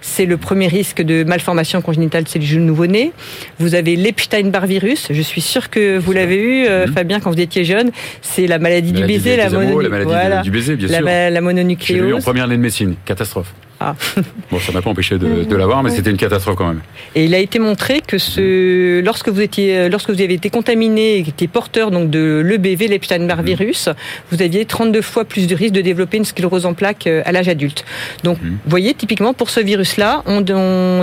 c'est 0.00 0.26
le 0.26 0.36
premier 0.36 0.55
risque 0.64 1.02
de 1.02 1.24
malformation 1.24 1.82
congénitale 1.82 2.24
de 2.24 2.28
cellules 2.28 2.64
nouveau-né. 2.64 3.12
Vous 3.58 3.74
avez 3.74 3.96
l'Epstein-Barr 3.96 4.66
virus. 4.66 5.08
Je 5.10 5.22
suis 5.22 5.42
sûr 5.42 5.68
que 5.68 5.98
vous 5.98 6.12
l'avez 6.12 6.36
eu, 6.36 6.66
euh, 6.66 6.86
mhm. 6.86 6.94
Fabien, 6.94 7.20
quand 7.20 7.30
vous 7.30 7.40
étiez 7.40 7.64
jeune. 7.64 7.90
C'est 8.22 8.46
la 8.46 8.58
maladie, 8.58 8.92
du 8.92 9.04
baiser, 9.04 9.36
la, 9.36 9.50
maladie 9.50 10.42
du 10.42 10.50
baiser, 10.50 10.76
bien 10.76 10.88
sûr. 10.88 11.00
La, 11.02 11.40
mononucléose. 11.40 12.02
J'ai 12.02 12.10
eu 12.10 12.14
en 12.14 12.20
première 12.20 12.44
année 12.44 12.56
de 12.56 12.62
médecine. 12.62 12.94
Catastrophe. 13.04 13.52
Ah. 13.80 13.94
Bon, 14.50 14.60
ça 14.60 14.70
m'a 14.70 14.80
pas 14.80 14.90
empêché 14.90 15.18
de, 15.18 15.56
l'avoir, 15.56 15.82
mais 15.82 15.90
c'était 15.90 16.10
une 16.10 16.16
catastrophe 16.16 16.56
quand 16.56 16.68
même. 16.68 16.80
Et 17.16 17.24
il 17.24 17.34
a 17.34 17.38
été 17.38 17.58
montré 17.58 18.00
que 18.00 18.16
ce, 18.16 19.00
lorsque 19.00 19.28
vous 19.28 19.40
étiez, 19.40 19.88
lorsque 19.88 20.10
vous 20.10 20.20
avez 20.20 20.34
été 20.34 20.50
contaminé 20.50 21.16
et 21.16 21.24
était 21.36 21.48
porteur 21.48 21.90
donc 21.90 22.10
de 22.10 22.42
l'EBV, 22.44 22.88
l'Epstein-Barr 22.88 23.42
virus, 23.42 23.88
vous 24.30 24.40
aviez 24.40 24.64
32 24.64 25.02
fois 25.02 25.24
plus 25.24 25.46
de 25.46 25.54
risque 25.54 25.74
de 25.74 25.80
développer 25.82 26.16
une 26.16 26.24
sclérose 26.24 26.64
en 26.64 26.74
plaques 26.74 27.06
euh, 27.06 27.22
à 27.26 27.32
l'âge 27.32 27.48
adulte. 27.48 27.84
Donc, 28.24 28.40
mhm. 28.40 28.52
vous 28.64 28.70
voyez, 28.70 28.94
typiquement 28.94 29.34
pour 29.34 29.50
ce 29.50 29.60
virus-là, 29.60 30.22
on, 30.26 30.40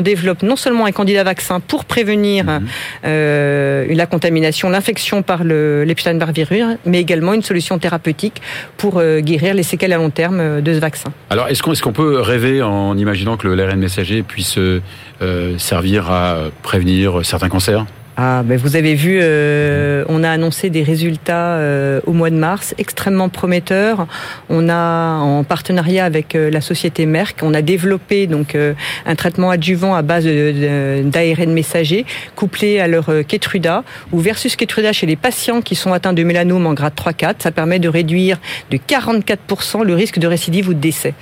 développe 0.01 0.41
non 0.41 0.55
seulement 0.55 0.85
un 0.85 0.91
candidat 0.91 1.23
vaccin 1.23 1.59
pour 1.59 1.85
prévenir 1.85 2.45
mhm. 2.45 2.67
euh, 3.05 3.85
la 3.93 4.05
contamination, 4.05 4.69
l'infection 4.69 5.21
par 5.21 5.43
l'Epstein-Barr 5.43 6.31
virus, 6.31 6.63
mais 6.85 6.99
également 6.99 7.33
une 7.33 7.43
solution 7.43 7.77
thérapeutique 7.77 8.41
pour 8.77 8.97
euh, 8.97 9.19
guérir 9.19 9.53
les 9.53 9.63
séquelles 9.63 9.93
à 9.93 9.97
long 9.97 10.09
terme 10.09 10.61
de 10.61 10.73
ce 10.73 10.79
vaccin. 10.79 11.11
Alors, 11.29 11.47
est-ce 11.49 11.61
qu'on 11.61 11.73
est 11.73 11.83
qu'on 11.83 11.91
peut 11.91 12.21
rêver 12.21 12.62
en 12.63 12.97
imaginant 12.97 13.37
que 13.37 13.47
l'ARN 13.47 13.79
messager 13.79 14.23
puisse 14.23 14.57
euh, 14.57 15.57
servir 15.57 16.11
à 16.11 16.37
prévenir 16.61 17.25
certains 17.25 17.49
cancers? 17.49 17.85
Ah, 18.15 18.43
ben 18.45 18.59
vous 18.59 18.75
avez 18.75 18.93
vu, 18.93 19.17
euh, 19.21 20.05
on 20.07 20.23
a 20.23 20.29
annoncé 20.29 20.69
des 20.69 20.83
résultats 20.83 21.55
euh, 21.55 21.99
au 22.05 22.13
mois 22.13 22.29
de 22.29 22.35
mars 22.35 22.75
extrêmement 22.77 23.27
prometteurs. 23.27 24.05
On 24.49 24.69
a, 24.69 25.17
en 25.17 25.43
partenariat 25.43 26.05
avec 26.05 26.35
euh, 26.35 26.51
la 26.51 26.61
société 26.61 27.07
Merck, 27.07 27.39
on 27.41 27.55
a 27.55 27.63
développé 27.63 28.27
donc 28.27 28.55
un 29.05 29.15
traitement 29.15 29.49
adjuvant 29.49 29.95
à 29.95 30.01
base 30.03 30.25
d'ARN 30.25 31.53
messager 31.53 32.05
couplé 32.35 32.79
à 32.79 32.87
leur 32.87 33.09
Keytruda 33.27 33.83
ou 34.11 34.19
versus 34.19 34.55
Keytruda 34.55 34.93
chez 34.93 35.07
les 35.07 35.15
patients 35.15 35.61
qui 35.61 35.75
sont 35.75 35.91
atteints 35.91 36.13
de 36.13 36.23
mélanome 36.23 36.67
en 36.67 36.73
grade 36.73 36.93
3-4. 36.95 37.35
Ça 37.39 37.51
permet 37.51 37.79
de 37.79 37.89
réduire 37.89 38.37
de 38.69 38.77
44% 38.77 39.83
le 39.83 39.95
risque 39.95 40.19
de 40.19 40.27
récidive 40.27 40.69
ou 40.69 40.73
de 40.73 40.79
décès. 40.79 41.15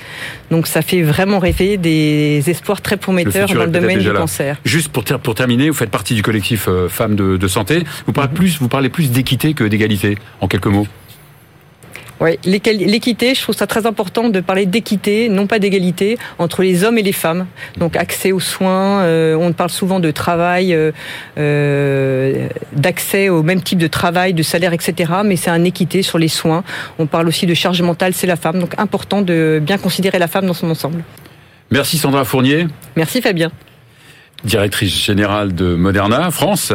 Donc 0.49 0.67
ça 0.67 0.81
fait 0.81 1.01
vraiment 1.01 1.39
rêver 1.39 1.77
des 1.77 2.43
espoirs 2.47 2.81
très 2.81 2.97
prometteurs 2.97 3.47
dans 3.47 3.63
le 3.63 3.71
domaine 3.71 3.99
du 3.99 4.11
cancer. 4.11 4.57
Juste 4.65 4.91
pour, 4.91 5.03
pour 5.03 5.35
terminer, 5.35 5.69
vous 5.69 5.75
faites 5.75 5.89
partie 5.89 6.15
du 6.15 6.23
collectif 6.23 6.67
femmes 6.89 7.15
de, 7.15 7.47
santé. 7.47 7.83
Vous 8.05 8.13
parlez 8.13 8.33
plus, 8.33 8.59
vous 8.59 8.69
parlez 8.69 8.89
plus 8.89 9.11
d'équité 9.11 9.53
que 9.53 9.63
d'égalité, 9.63 10.17
en 10.39 10.47
quelques 10.47 10.67
mots. 10.67 10.87
Oui, 12.21 12.37
l'équité, 12.45 13.33
je 13.33 13.41
trouve 13.41 13.55
ça 13.55 13.65
très 13.65 13.87
important 13.87 14.29
de 14.29 14.39
parler 14.41 14.67
d'équité, 14.67 15.27
non 15.27 15.47
pas 15.47 15.57
d'égalité, 15.57 16.19
entre 16.37 16.61
les 16.61 16.83
hommes 16.83 16.99
et 16.99 17.01
les 17.01 17.13
femmes. 17.13 17.47
Donc 17.77 17.95
accès 17.95 18.31
aux 18.31 18.39
soins, 18.39 19.01
euh, 19.01 19.35
on 19.35 19.53
parle 19.53 19.71
souvent 19.71 19.99
de 19.99 20.11
travail, 20.11 20.75
euh, 20.75 20.91
euh, 21.39 22.47
d'accès 22.73 23.29
au 23.29 23.41
même 23.41 23.63
type 23.63 23.79
de 23.79 23.87
travail, 23.87 24.35
de 24.35 24.43
salaire, 24.43 24.71
etc. 24.71 25.11
Mais 25.25 25.35
c'est 25.35 25.49
un 25.49 25.63
équité 25.63 26.03
sur 26.03 26.19
les 26.19 26.27
soins. 26.27 26.63
On 26.99 27.07
parle 27.07 27.27
aussi 27.27 27.47
de 27.47 27.55
charge 27.55 27.81
mentale, 27.81 28.13
c'est 28.13 28.27
la 28.27 28.35
femme. 28.35 28.59
Donc 28.59 28.75
important 28.77 29.23
de 29.23 29.59
bien 29.59 29.79
considérer 29.79 30.19
la 30.19 30.27
femme 30.27 30.45
dans 30.45 30.53
son 30.53 30.69
ensemble. 30.69 31.03
Merci 31.71 31.97
Sandra 31.97 32.23
Fournier. 32.23 32.67
Merci 32.95 33.19
Fabien 33.23 33.49
directrice 34.43 34.93
générale 34.93 35.53
de 35.53 35.75
Moderna 35.75 36.31
France. 36.31 36.73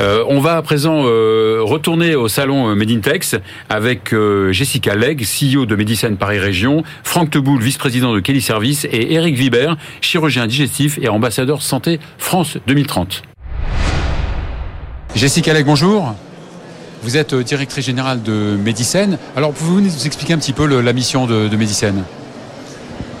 Euh, 0.00 0.24
on 0.28 0.40
va 0.40 0.56
à 0.56 0.62
présent 0.62 1.02
euh, 1.04 1.60
retourner 1.62 2.14
au 2.14 2.28
salon 2.28 2.68
euh, 2.68 2.74
Medintex 2.74 3.36
avec 3.68 4.14
Jessica 4.50 4.94
Legge, 4.94 5.22
CEO 5.24 5.66
de 5.66 5.76
Medicine 5.76 6.16
Paris 6.16 6.38
Région, 6.38 6.82
Franck 7.02 7.30
Teboul, 7.30 7.60
vice-président 7.60 8.12
de 8.14 8.20
Kelly 8.20 8.40
Service 8.40 8.86
et 8.90 9.14
Eric 9.14 9.36
Viber, 9.36 9.74
chirurgien 10.00 10.46
digestif 10.46 10.98
et 11.00 11.08
ambassadeur 11.08 11.62
santé 11.62 12.00
France 12.18 12.58
2030. 12.66 13.22
Jessica 15.14 15.52
Legge, 15.52 15.64
bonjour. 15.64 16.14
Vous 17.02 17.16
êtes 17.16 17.34
directrice 17.34 17.84
générale 17.84 18.22
de 18.22 18.56
Medicine. 18.62 19.18
Alors, 19.36 19.52
pouvez-vous 19.52 19.80
nous 19.82 20.06
expliquer 20.06 20.32
un 20.32 20.38
petit 20.38 20.54
peu 20.54 20.66
la 20.80 20.92
mission 20.92 21.26
de, 21.26 21.48
de 21.48 21.56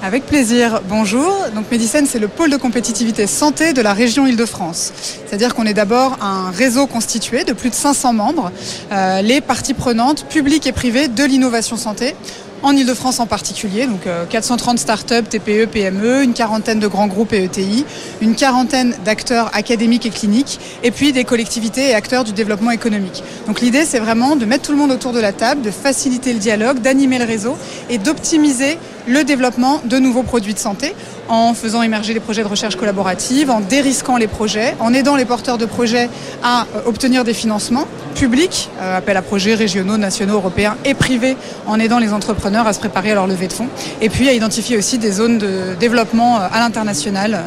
avec 0.04 0.26
plaisir. 0.26 0.82
Bonjour. 0.86 1.32
Donc 1.54 1.70
Medicine, 1.70 2.04
c'est 2.06 2.18
le 2.18 2.28
pôle 2.28 2.50
de 2.50 2.58
compétitivité 2.58 3.26
santé 3.26 3.72
de 3.72 3.80
la 3.80 3.94
région 3.94 4.26
Île-de-France. 4.26 4.92
C'est-à-dire 5.26 5.54
qu'on 5.54 5.64
est, 5.64 5.72
d'abord 5.72 6.18
un 6.20 6.50
réseau 6.50 6.86
constitué 6.86 7.44
de 7.44 7.54
plus 7.54 7.70
de 7.70 7.74
500 7.74 8.12
membres, 8.12 8.52
euh, 8.92 9.22
les 9.22 9.40
parties 9.40 9.72
prenantes 9.72 10.26
publiques 10.26 10.66
et 10.66 10.72
privées 10.72 11.08
de 11.08 11.24
l'innovation 11.24 11.78
santé 11.78 12.14
en 12.62 12.76
Ile-de-France 12.76 13.20
en 13.20 13.26
particulier, 13.26 13.86
donc 13.86 14.08
430 14.30 14.78
start-up, 14.78 15.28
TPE, 15.28 15.66
PME, 15.66 16.22
une 16.22 16.32
quarantaine 16.32 16.80
de 16.80 16.86
grands 16.86 17.08
groupes 17.08 17.34
et 17.34 17.44
ETI, 17.44 17.84
une 18.22 18.34
quarantaine 18.34 18.96
d'acteurs 19.04 19.50
académiques 19.54 20.06
et 20.06 20.10
cliniques, 20.10 20.58
et 20.82 20.90
puis 20.90 21.12
des 21.12 21.24
collectivités 21.24 21.90
et 21.90 21.94
acteurs 21.94 22.24
du 22.24 22.32
développement 22.32 22.70
économique. 22.70 23.22
Donc 23.46 23.60
l'idée, 23.60 23.84
c'est 23.84 23.98
vraiment 23.98 24.34
de 24.34 24.46
mettre 24.46 24.64
tout 24.64 24.72
le 24.72 24.78
monde 24.78 24.92
autour 24.92 25.12
de 25.12 25.20
la 25.20 25.34
table, 25.34 25.60
de 25.60 25.70
faciliter 25.70 26.32
le 26.32 26.38
dialogue, 26.38 26.80
d'animer 26.80 27.18
le 27.18 27.26
réseau 27.26 27.54
et 27.90 27.98
d'optimiser 27.98 28.78
le 29.06 29.24
développement 29.24 29.80
de 29.84 29.98
nouveaux 29.98 30.22
produits 30.22 30.54
de 30.54 30.58
santé 30.58 30.94
en 31.28 31.54
faisant 31.54 31.82
émerger 31.82 32.14
des 32.14 32.20
projets 32.20 32.42
de 32.42 32.48
recherche 32.48 32.76
collaborative, 32.76 33.50
en 33.50 33.60
dérisquant 33.60 34.16
les 34.16 34.26
projets, 34.26 34.74
en 34.80 34.92
aidant 34.92 35.16
les 35.16 35.24
porteurs 35.24 35.58
de 35.58 35.66
projets 35.66 36.08
à 36.42 36.62
euh, 36.62 36.82
obtenir 36.86 37.24
des 37.24 37.34
financements 37.34 37.86
publics, 38.14 38.68
euh, 38.80 38.98
appels 38.98 39.16
à 39.16 39.22
projets 39.22 39.54
régionaux, 39.54 39.96
nationaux, 39.96 40.34
européens 40.34 40.76
et 40.84 40.94
privés, 40.94 41.36
en 41.66 41.78
aidant 41.80 41.98
les 41.98 42.12
entrepreneurs 42.12 42.66
à 42.66 42.72
se 42.72 42.78
préparer 42.78 43.12
à 43.12 43.14
leur 43.14 43.26
levée 43.26 43.48
de 43.48 43.52
fonds, 43.52 43.68
et 44.00 44.08
puis 44.08 44.28
à 44.28 44.32
identifier 44.32 44.76
aussi 44.76 44.98
des 44.98 45.12
zones 45.12 45.38
de 45.38 45.74
développement 45.78 46.38
euh, 46.38 46.48
à 46.52 46.58
l'international 46.58 47.44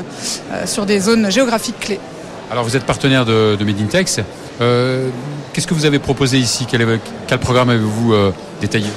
sur 0.66 0.86
des 0.86 1.00
zones 1.00 1.30
géographiques 1.32 1.80
clés. 1.80 2.00
Alors 2.52 2.64
vous 2.64 2.76
êtes 2.76 2.86
partenaire 2.86 3.26
de, 3.26 3.58
Medintex. 3.64 4.20
Qu'est-ce 4.60 5.68
que 5.68 5.74
vous 5.74 5.86
avez 5.86 6.00
proposé 6.00 6.38
ici? 6.38 6.66
Quel 6.70 7.40
programme 7.40 7.70
avez-vous 7.70 8.14
détaillé? 8.62 8.88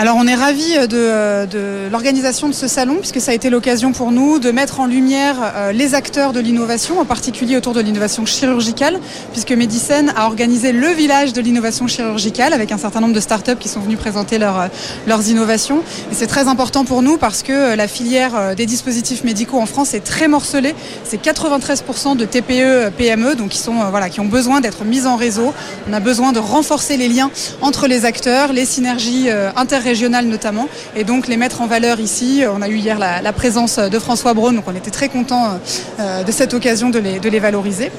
Alors 0.00 0.14
on 0.16 0.28
est 0.28 0.34
ravis 0.36 0.76
euh, 0.76 0.86
euh, 0.92 1.46
de, 1.46 1.90
l'organisation 1.90 2.48
de 2.48 2.54
ce 2.54 2.68
salon 2.68 2.98
puisque 3.00 3.20
ça 3.20 3.32
a 3.32 3.34
été 3.34 3.50
l'occasion 3.50 3.90
pour 3.90 4.12
nous 4.12 4.38
de 4.38 4.52
mettre 4.52 4.78
en 4.78 4.86
lumière 4.86 5.34
euh, 5.42 5.72
les 5.72 5.96
acteurs 5.96 6.32
de 6.32 6.38
l'innovation, 6.38 7.00
en 7.00 7.04
particulier 7.04 7.56
autour 7.56 7.72
de 7.72 7.80
l'innovation 7.80 8.24
chirurgicale, 8.24 9.00
puisque 9.32 9.50
Medicine 9.50 10.12
a 10.14 10.26
organisé 10.26 10.70
le 10.70 10.86
village 10.90 11.32
de 11.32 11.40
l'innovation 11.40 11.88
chirurgicale 11.88 12.52
avec 12.52 12.70
un 12.70 12.78
certain 12.78 13.00
nombre 13.00 13.12
de 13.12 13.18
startups 13.18 13.56
qui 13.58 13.68
sont 13.68 13.80
venus 13.80 13.98
présenter 13.98 14.38
leurs 14.38 15.28
innovations. 15.28 15.78
Et 16.12 16.14
c'est 16.14 16.28
très 16.28 16.46
important 16.46 16.84
pour 16.84 17.02
nous 17.02 17.16
parce 17.16 17.42
que 17.42 17.74
la 17.74 17.88
filière 17.88 18.54
des 18.54 18.66
dispositifs 18.66 19.24
médicaux 19.24 19.58
en 19.58 19.66
France 19.66 19.94
est 19.94 20.04
très 20.04 20.28
morcelée. 20.28 20.76
C'est 21.02 21.20
93% 21.20 22.16
de 22.16 22.24
TPE, 22.24 22.90
PME, 22.96 23.34
donc 23.34 23.48
qui 23.48 23.58
sont 23.58 23.74
voilà, 23.90 24.10
qui 24.10 24.20
ont 24.20 24.26
besoin 24.26 24.60
d'être 24.60 24.84
mises 24.84 25.08
en 25.08 25.16
réseau. 25.16 25.52
On 25.88 25.92
a 25.92 26.00
besoin 26.00 26.30
de 26.30 26.38
renforcer 26.38 26.96
les 26.96 27.08
liens 27.08 27.32
entre 27.62 27.88
les 27.88 28.04
acteurs, 28.04 28.52
les 28.52 28.64
synergies 28.64 29.28
inter 29.56 29.87
notamment, 30.24 30.68
et 30.96 31.04
donc 31.04 31.28
les 31.28 31.36
mettre 31.36 31.60
en 31.60 31.66
valeur 31.66 32.00
ici. 32.00 32.42
On 32.52 32.62
a 32.62 32.68
eu 32.68 32.76
hier 32.76 32.98
la, 32.98 33.32
présence 33.32 33.78
de 33.78 33.98
François 33.98 34.34
Braun, 34.34 34.52
donc 34.52 34.64
on 34.66 34.74
était 34.74 34.90
très 34.90 35.08
content 35.08 35.60
euh, 36.00 36.22
de 36.24 36.32
cette 36.32 36.54
occasion 36.54 36.90
de 36.90 36.98
les, 36.98 37.38
valoriser. 37.38 37.90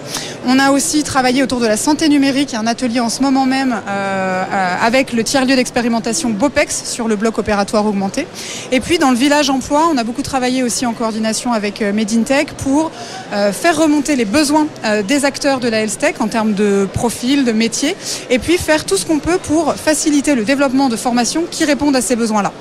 On 0.45 0.59
a 0.59 0.71
aussi 0.71 1.03
travaillé 1.03 1.43
autour 1.43 1.59
de 1.59 1.67
la 1.67 1.77
santé 1.77 2.09
numérique, 2.09 2.53
un 2.53 2.67
atelier 2.67 2.99
en 2.99 3.09
ce 3.09 3.21
moment 3.21 3.45
même 3.45 3.73
euh, 3.73 4.43
euh, 4.51 4.75
avec 4.81 5.13
le 5.13 5.23
tiers-lieu 5.23 5.55
d'expérimentation 5.55 6.29
BOPEX 6.29 6.83
sur 6.85 7.07
le 7.07 7.15
bloc 7.15 7.37
opératoire 7.37 7.85
augmenté. 7.85 8.27
Et 8.71 8.81
puis 8.81 8.97
dans 8.97 9.11
le 9.11 9.17
village 9.17 9.49
emploi, 9.49 9.89
on 9.93 9.97
a 9.97 10.03
beaucoup 10.03 10.21
travaillé 10.21 10.61
aussi 10.63 10.85
en 10.85 10.93
coordination 10.93 11.53
avec 11.53 11.81
Medintech 11.81 12.53
pour 12.53 12.91
faire 13.31 13.77
remonter 13.77 14.15
les 14.15 14.25
besoins 14.25 14.67
des 15.07 15.25
acteurs 15.25 15.59
de 15.59 15.67
la 15.67 15.81
health 15.81 15.97
tech 15.97 16.15
en 16.19 16.27
termes 16.27 16.53
de 16.53 16.87
profil, 16.91 17.45
de 17.45 17.51
métier, 17.51 17.95
et 18.29 18.39
puis 18.39 18.57
faire 18.57 18.85
tout 18.85 18.97
ce 18.97 19.05
qu'on 19.05 19.19
peut 19.19 19.37
pour 19.37 19.75
faciliter 19.75 20.35
le 20.35 20.43
développement 20.43 20.89
de 20.89 20.95
formations 20.95 21.43
qui 21.49 21.65
répondent 21.65 21.78
à 21.87 22.01
ces 22.01 22.15
besoins-là. 22.15 22.51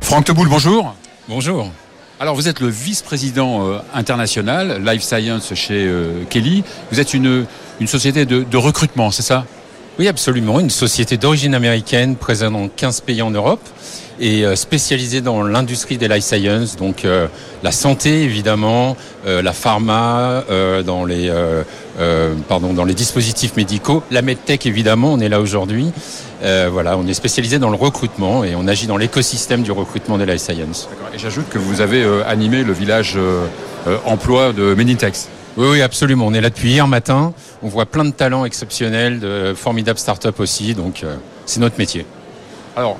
Franck 0.00 0.24
Teboul, 0.24 0.48
bonjour. 0.48 0.94
Bonjour. 1.28 1.70
Alors 2.18 2.34
vous 2.34 2.48
êtes 2.48 2.60
le 2.60 2.68
vice-président 2.68 3.66
euh, 3.66 3.78
international 3.94 4.84
Life 4.84 5.02
Science 5.02 5.54
chez 5.54 5.86
euh, 5.86 6.24
Kelly. 6.28 6.64
Vous 6.90 7.00
êtes 7.00 7.14
une, 7.14 7.46
une 7.80 7.86
société 7.86 8.26
de, 8.26 8.56
recrutement, 8.56 9.10
c'est 9.10 9.22
ça? 9.22 9.46
Oui, 10.00 10.08
absolument. 10.08 10.60
Une 10.60 10.70
société 10.70 11.18
d'origine 11.18 11.54
américaine 11.54 12.16
présente 12.16 12.54
dans 12.54 12.68
15 12.68 13.02
pays 13.02 13.20
en 13.20 13.30
Europe 13.30 13.60
et 14.18 14.46
euh, 14.46 14.56
spécialisée 14.56 15.20
dans 15.20 15.42
l'industrie 15.42 15.98
des 15.98 16.08
life 16.08 16.24
science, 16.24 16.76
donc 16.76 17.04
euh, 17.04 17.26
la 17.62 17.70
santé 17.70 18.22
évidemment, 18.22 18.96
euh, 19.26 19.42
la 19.42 19.52
pharma, 19.52 20.42
dans 20.86 21.04
les 21.04 21.30
pardon 22.48 22.72
dans 22.72 22.86
les 22.86 22.94
dispositifs 22.94 23.58
médicaux, 23.58 24.02
la 24.10 24.22
medtech 24.22 24.64
évidemment, 24.64 25.12
on 25.12 25.20
est 25.20 25.28
là 25.28 25.38
aujourd'hui. 25.38 25.92
voilà, 26.40 26.96
on 26.96 27.06
est 27.06 27.12
spécialisé 27.12 27.58
dans 27.58 27.68
le 27.68 27.76
recrutement 27.76 28.42
et 28.42 28.54
on 28.54 28.66
agit 28.68 28.86
dans 28.86 28.96
l'écosystème 28.96 29.60
du 29.60 29.70
recrutement 29.70 30.16
des 30.16 30.24
life 30.24 30.40
science. 30.40 30.88
Et 31.12 31.18
j'ajoute 31.18 31.50
que 31.50 31.58
vous 31.58 31.82
avez 31.82 32.02
animé 32.26 32.64
le 32.64 32.72
village 32.72 33.18
emploi 34.06 34.54
de 34.54 34.72
Medintex. 34.72 35.28
Oui, 35.56 35.68
oui, 35.70 35.82
absolument. 35.82 36.26
On 36.26 36.34
est 36.34 36.40
là 36.40 36.50
depuis 36.50 36.70
hier 36.70 36.86
matin. 36.86 37.32
On 37.62 37.68
voit 37.68 37.86
plein 37.86 38.04
de 38.04 38.12
talents 38.12 38.44
exceptionnels, 38.44 39.20
de 39.20 39.52
formidables 39.54 39.98
startups 39.98 40.28
aussi. 40.38 40.74
Donc, 40.74 41.04
c'est 41.46 41.60
notre 41.60 41.78
métier. 41.78 42.06
Alors, 42.76 42.98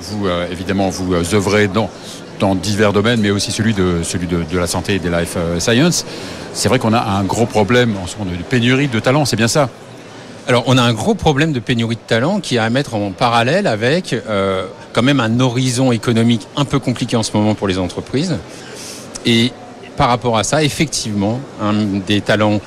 vous, 0.00 0.26
euh, 0.26 0.46
évidemment, 0.50 0.88
vous 0.88 1.14
euh, 1.14 1.22
œuvrez 1.34 1.68
dans, 1.68 1.90
dans 2.40 2.54
divers 2.54 2.92
domaines, 2.92 3.20
mais 3.20 3.30
aussi 3.30 3.52
celui 3.52 3.74
de, 3.74 4.02
celui 4.02 4.26
de, 4.26 4.58
la 4.58 4.66
santé 4.66 4.94
et 4.94 4.98
des 4.98 5.10
life 5.10 5.34
euh, 5.36 5.60
science. 5.60 6.06
C'est 6.52 6.68
vrai 6.68 6.78
qu'on 6.78 6.92
a 6.92 7.00
un 7.00 7.24
gros 7.24 7.46
problème 7.46 7.96
en 8.02 8.06
ce 8.06 8.16
moment 8.16 8.30
de 8.30 8.42
pénurie 8.42 8.88
de 8.88 9.00
talents, 9.00 9.24
c'est 9.24 9.36
bien 9.36 9.48
ça? 9.48 9.68
Alors, 10.46 10.64
on 10.66 10.76
a 10.76 10.82
un 10.82 10.92
gros 10.92 11.14
problème 11.14 11.52
de 11.52 11.60
pénurie 11.60 11.96
de 11.96 12.00
talents 12.06 12.38
qui 12.38 12.58
a 12.58 12.64
à 12.64 12.70
mettre 12.70 12.94
en 12.94 13.12
parallèle 13.12 13.66
avec 13.66 14.14
quand 14.92 15.02
même 15.02 15.18
un 15.18 15.40
horizon 15.40 15.90
économique 15.90 16.46
un 16.54 16.66
peu 16.66 16.78
compliqué 16.78 17.16
en 17.16 17.22
ce 17.22 17.34
moment 17.34 17.54
pour 17.54 17.66
les 17.66 17.78
entreprises. 17.78 18.36
Et 19.24 19.52
par 19.96 20.08
rapport 20.08 20.36
à 20.36 20.44
ça, 20.44 20.62
effectivement, 20.62 21.40
des 22.06 22.20
talents 22.20 22.60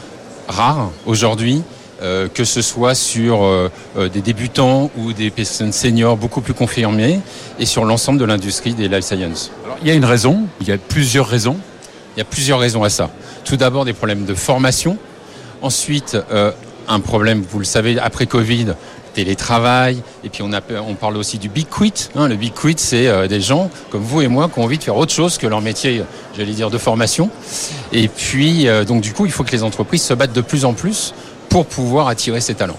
rares 0.48 0.92
aujourd'hui 1.06 1.64
euh, 2.04 2.28
que 2.32 2.44
ce 2.44 2.62
soit 2.62 2.94
sur 2.94 3.44
euh, 3.44 3.72
euh, 3.98 4.08
des 4.08 4.22
débutants 4.22 4.92
ou 5.00 5.14
des 5.14 5.32
personnes 5.32 5.72
seniors 5.72 6.16
beaucoup 6.16 6.42
plus 6.42 6.54
confirmées, 6.54 7.22
et 7.58 7.66
sur 7.66 7.86
l'ensemble 7.86 8.20
de 8.20 8.26
l'industrie 8.26 8.76
des 8.76 8.88
life 8.88 9.04
science. 9.04 9.52
Alors, 9.66 9.78
il 9.82 9.88
y 9.88 9.92
a 9.92 9.96
une 9.96 10.06
raison, 10.06 10.44
il 10.62 10.68
y 10.68 10.72
a 10.72 10.78
plusieurs 10.78 11.26
raisons. 11.26 11.58
Il 12.16 12.20
y 12.20 12.22
a 12.22 12.26
plusieurs 12.26 12.60
raisons 12.60 12.84
à 12.84 12.92
ça. 12.92 13.10
Tout 13.46 13.58
d'abord 13.58 13.84
des 13.84 13.94
problèmes 13.94 14.26
de 14.26 14.36
formation, 14.36 14.98
ensuite 15.64 16.18
un 16.88 17.00
problème, 17.00 17.44
vous 17.48 17.60
le 17.60 17.66
savez, 17.66 18.00
après 18.00 18.26
Covid, 18.26 18.74
télétravail, 19.18 20.04
et 20.24 20.30
puis 20.30 20.44
on, 20.44 20.54
a, 20.54 20.62
on 20.88 20.94
parle 20.94 21.18
aussi 21.18 21.40
du 21.40 21.50
big 21.50 21.68
quit. 21.68 22.10
Hein. 22.16 22.28
Le 22.28 22.36
big 22.36 22.54
quit, 22.54 22.76
c'est 22.78 23.28
des 23.28 23.42
gens 23.42 23.72
comme 23.90 24.04
vous 24.04 24.22
et 24.22 24.28
moi 24.28 24.48
qui 24.48 24.60
ont 24.60 24.64
envie 24.64 24.78
de 24.78 24.84
faire 24.84 24.96
autre 24.96 25.12
chose 25.12 25.40
que 25.40 25.48
leur 25.48 25.62
métier, 25.62 26.04
j'allais 26.38 26.54
dire, 26.54 26.70
de 26.70 26.78
formation. 26.78 27.32
Et 27.92 28.10
puis, 28.10 28.68
donc 28.88 29.02
du 29.02 29.14
coup, 29.14 29.26
il 29.26 29.32
faut 29.32 29.44
que 29.44 29.52
les 29.52 29.64
entreprises 29.64 30.04
se 30.04 30.14
battent 30.14 30.34
de 30.34 30.42
plus 30.42 30.66
en 30.66 30.74
plus 30.74 31.16
pour 31.50 31.66
pouvoir 31.66 32.10
attirer 32.10 32.42
ces 32.42 32.54
talents. 32.54 32.78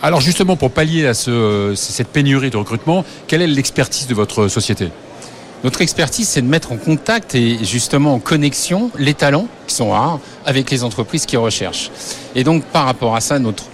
Alors 0.00 0.20
justement, 0.20 0.54
pour 0.54 0.70
pallier 0.70 1.08
à 1.08 1.14
cette 1.14 2.08
pénurie 2.08 2.50
de 2.50 2.56
recrutement, 2.56 3.04
quelle 3.26 3.42
est 3.42 3.48
l'expertise 3.48 4.06
de 4.06 4.14
votre 4.14 4.46
société? 4.46 4.90
Notre 5.64 5.82
expertise, 5.82 6.28
c'est 6.28 6.40
de 6.40 6.46
mettre 6.46 6.72
en 6.72 6.76
contact 6.76 7.34
et 7.34 7.58
justement 7.64 8.14
en 8.14 8.18
connexion 8.20 8.90
les 8.96 9.12
talents 9.12 9.48
qui 9.66 9.74
sont 9.74 9.90
rares 9.90 10.20
avec 10.46 10.70
les 10.70 10.84
entreprises 10.84 11.26
qui 11.26 11.36
recherchent. 11.36 11.90
Et 12.34 12.44
donc, 12.44 12.62
par 12.64 12.86
rapport 12.86 13.14
à 13.14 13.20
ça, 13.20 13.38
notre, 13.38 13.64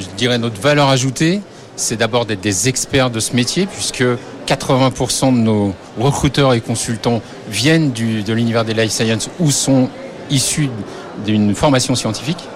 je 0.00 0.06
dirais 0.16 0.38
notre 0.38 0.60
valeur 0.60 0.88
ajoutée, 0.88 1.42
c'est 1.76 1.96
d'abord 1.96 2.26
d'être 2.26 2.40
des 2.40 2.68
experts 2.68 3.10
de 3.10 3.20
ce 3.20 3.36
métier, 3.36 3.66
puisque 3.66 4.04
80% 4.46 5.32
de 5.32 5.38
nos 5.38 5.74
recruteurs 5.98 6.54
et 6.54 6.60
consultants 6.60 7.20
viennent 7.48 7.92
de 7.92 8.32
l'univers 8.32 8.64
des 8.64 8.74
life 8.74 8.90
science 8.90 9.28
ou 9.38 9.50
sont 9.50 9.88
issus 10.30 10.70
d'une 11.24 11.54
formation 11.54 11.94
scientifique. 11.94 12.48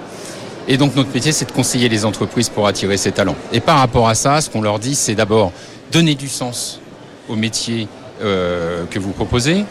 Et 0.69 0.77
donc 0.77 0.95
notre 0.97 1.13
métier, 1.13 1.33
c'est 1.33 1.47
de 1.47 1.53
conseiller 1.53 1.89
les 1.89 2.05
entreprises 2.05 2.49
pour 2.49 2.67
attirer 2.67 2.97
ces 2.97 3.13
talents. 3.13 3.37
Et 3.53 3.61
par 3.61 3.79
rapport 3.79 4.09
à 4.09 4.15
ça, 4.15 4.41
ce 4.41 4.51
qu'on 4.51 4.63
leur 4.63 4.79
dit, 4.79 4.95
c'est 4.95 5.15
d'abord 5.15 5.53
donner 5.93 6.15
du 6.15 6.29
sens 6.29 6.81
au 7.29 7.37
métier 7.37 7.89
euh, 8.23 8.85
que 8.91 8.99
vous 8.99 9.11
proposez. 9.11 9.65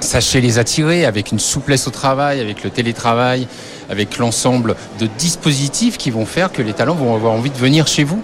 Sachez 0.00 0.40
les 0.40 0.58
attirer 0.58 1.04
avec 1.04 1.30
une 1.30 1.38
souplesse 1.38 1.86
au 1.86 1.90
travail, 1.90 2.40
avec 2.40 2.64
le 2.64 2.70
télétravail, 2.70 3.46
avec 3.88 4.18
l'ensemble 4.18 4.74
de 4.98 5.06
dispositifs 5.18 5.96
qui 5.96 6.10
vont 6.10 6.26
faire 6.26 6.50
que 6.52 6.60
les 6.60 6.72
talents 6.72 6.94
vont 6.94 7.14
avoir 7.14 7.32
envie 7.32 7.50
de 7.50 7.56
venir 7.56 7.86
chez 7.86 8.04
vous. 8.04 8.22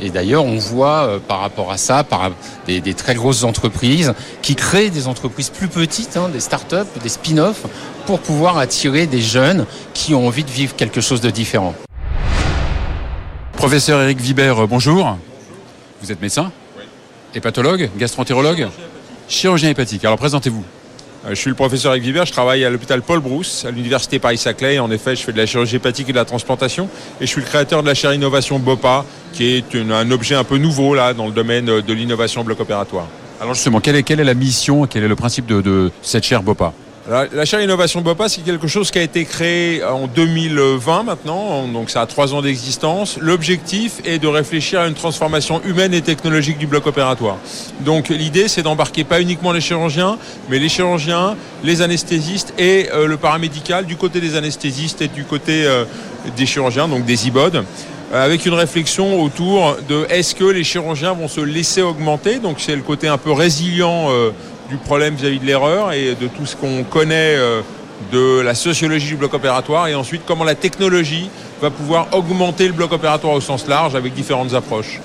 Et 0.00 0.10
d'ailleurs, 0.10 0.44
on 0.44 0.58
voit 0.58 1.06
euh, 1.06 1.18
par 1.18 1.40
rapport 1.40 1.70
à 1.70 1.76
ça, 1.76 2.04
par 2.04 2.30
des, 2.66 2.80
très 2.94 3.14
grosses 3.14 3.44
entreprises 3.44 4.12
qui 4.42 4.54
créent 4.54 4.90
des 4.90 5.08
entreprises 5.08 5.50
plus 5.50 5.68
petites, 5.68 6.16
hein, 6.16 6.28
des 6.28 6.40
start-up, 6.40 6.86
des 7.02 7.08
spin-offs, 7.08 7.66
pour 8.06 8.20
pouvoir 8.20 8.58
attirer 8.58 9.06
des 9.06 9.22
jeunes 9.22 9.66
qui 9.94 10.14
ont 10.14 10.26
envie 10.26 10.44
de 10.44 10.50
vivre 10.50 10.76
quelque 10.76 11.00
chose 11.00 11.20
de 11.20 11.30
différent. 11.30 11.74
Professeur 13.54 14.02
Eric 14.02 14.20
Vibert, 14.20 14.64
euh, 14.64 14.66
bonjour. 14.66 15.16
Vous 16.02 16.12
êtes 16.12 16.20
médecin? 16.20 16.52
Oui. 16.76 16.84
Hépatologue? 17.34 17.90
Gastroentérologue? 17.96 18.68
Chirurgien 19.28 19.70
hépatique. 19.70 20.04
Alors 20.04 20.18
présentez-vous. 20.18 20.64
Euh, 21.26 21.30
je 21.30 21.34
suis 21.34 21.50
le 21.50 21.56
professeur 21.56 21.92
Eric 21.92 22.04
Vibert, 22.04 22.26
je 22.26 22.32
travaille 22.32 22.64
à 22.64 22.70
l'hôpital 22.70 23.02
Paul 23.02 23.20
Brousse, 23.20 23.64
à 23.64 23.70
l'université 23.70 24.18
Paris-Saclay. 24.18 24.78
En 24.78 24.90
effet, 24.90 25.16
je 25.16 25.22
fais 25.22 25.32
de 25.32 25.38
la 25.38 25.46
chirurgie 25.46 25.76
hépatique 25.76 26.08
et 26.08 26.12
de 26.12 26.16
la 26.16 26.24
transplantation. 26.24 26.88
Et 27.20 27.26
je 27.26 27.30
suis 27.30 27.40
le 27.40 27.46
créateur 27.46 27.82
de 27.82 27.88
la 27.88 27.94
chaire 27.94 28.14
innovation 28.14 28.58
BOPA, 28.58 29.04
qui 29.32 29.56
est 29.56 29.74
un 29.74 30.10
objet 30.10 30.34
un 30.34 30.44
peu 30.44 30.58
nouveau 30.58 30.94
là, 30.94 31.14
dans 31.14 31.26
le 31.26 31.32
domaine 31.32 31.66
de 31.66 31.92
l'innovation 31.92 32.44
bloc 32.44 32.60
opératoire. 32.60 33.06
Alors 33.40 33.54
justement, 33.54 33.80
quelle 33.80 33.96
est, 33.96 34.24
la 34.24 34.34
mission, 34.34 34.86
quel 34.86 35.02
est 35.04 35.08
le 35.08 35.16
principe 35.16 35.46
de, 35.46 35.60
de 35.60 35.90
cette 36.00 36.24
chaire 36.24 36.42
BOPA? 36.42 36.72
La, 37.08 37.44
chaire 37.44 37.60
innovation 37.60 38.00
BOPA, 38.00 38.28
c'est 38.28 38.40
quelque 38.40 38.66
chose 38.66 38.90
qui 38.90 38.98
a 38.98 39.02
été 39.02 39.24
créé 39.24 39.84
en 39.84 40.08
2020 40.08 41.04
maintenant, 41.04 41.68
donc 41.68 41.88
ça 41.88 42.00
a 42.00 42.06
trois 42.06 42.34
ans 42.34 42.42
d'existence. 42.42 43.16
L'objectif 43.20 44.00
est 44.04 44.18
de 44.18 44.26
réfléchir 44.26 44.80
à 44.80 44.88
une 44.88 44.94
transformation 44.94 45.62
humaine 45.64 45.94
et 45.94 46.02
technologique 46.02 46.58
du 46.58 46.66
bloc 46.66 46.84
opératoire. 46.88 47.36
Donc 47.80 48.08
l'idée, 48.08 48.48
c'est 48.48 48.62
d'embarquer 48.62 49.04
pas 49.04 49.20
uniquement 49.20 49.52
les 49.52 49.60
chirurgiens, 49.60 50.18
mais 50.50 50.58
les 50.58 50.68
chirurgiens, 50.68 51.36
les 51.62 51.80
anesthésistes 51.80 52.52
et 52.58 52.88
euh, 52.92 53.06
le 53.06 53.16
paramédical 53.16 53.86
du 53.86 53.94
côté 53.94 54.20
des 54.20 54.34
anesthésistes 54.34 55.00
et 55.00 55.08
du 55.08 55.22
côté 55.22 55.64
euh, 55.64 55.84
des 56.36 56.46
chirurgiens, 56.46 56.88
donc 56.88 57.04
des 57.04 57.28
IBOD 57.28 57.56
euh, 58.12 58.24
avec 58.24 58.46
une 58.46 58.54
réflexion 58.54 59.22
autour 59.22 59.76
de 59.88 60.06
est-ce 60.10 60.34
que 60.34 60.44
les 60.44 60.64
chirurgiens 60.64 61.12
vont 61.12 61.28
se 61.28 61.40
laisser 61.40 61.82
augmenter, 61.82 62.40
donc 62.40 62.56
c'est 62.58 62.74
le 62.74 62.82
côté 62.82 63.06
un 63.06 63.18
peu 63.18 63.30
résilient 63.30 64.10
du 64.68 64.76
problème 64.76 65.14
vis-à-vis 65.14 65.38
de 65.38 65.46
l'erreur 65.46 65.92
et 65.92 66.14
de 66.14 66.26
tout 66.26 66.46
ce 66.46 66.56
qu'on 66.56 66.82
connaît 66.84 67.36
euh, 67.36 67.62
de 68.12 68.40
la 68.40 68.54
sociologie 68.54 69.08
du 69.08 69.16
bloc 69.16 69.34
opératoire 69.34 69.88
et 69.88 69.94
ensuite 69.94 70.22
comment 70.26 70.44
la 70.44 70.54
technologie 70.54 71.30
va 71.60 71.70
pouvoir 71.70 72.08
augmenter 72.12 72.66
le 72.66 72.72
bloc 72.72 72.92
opératoire 72.92 73.34
au 73.34 73.40
sens 73.40 73.66
large 73.66 73.94
avec 73.94 74.14
différentes 74.14 74.54
approches. 74.54 75.00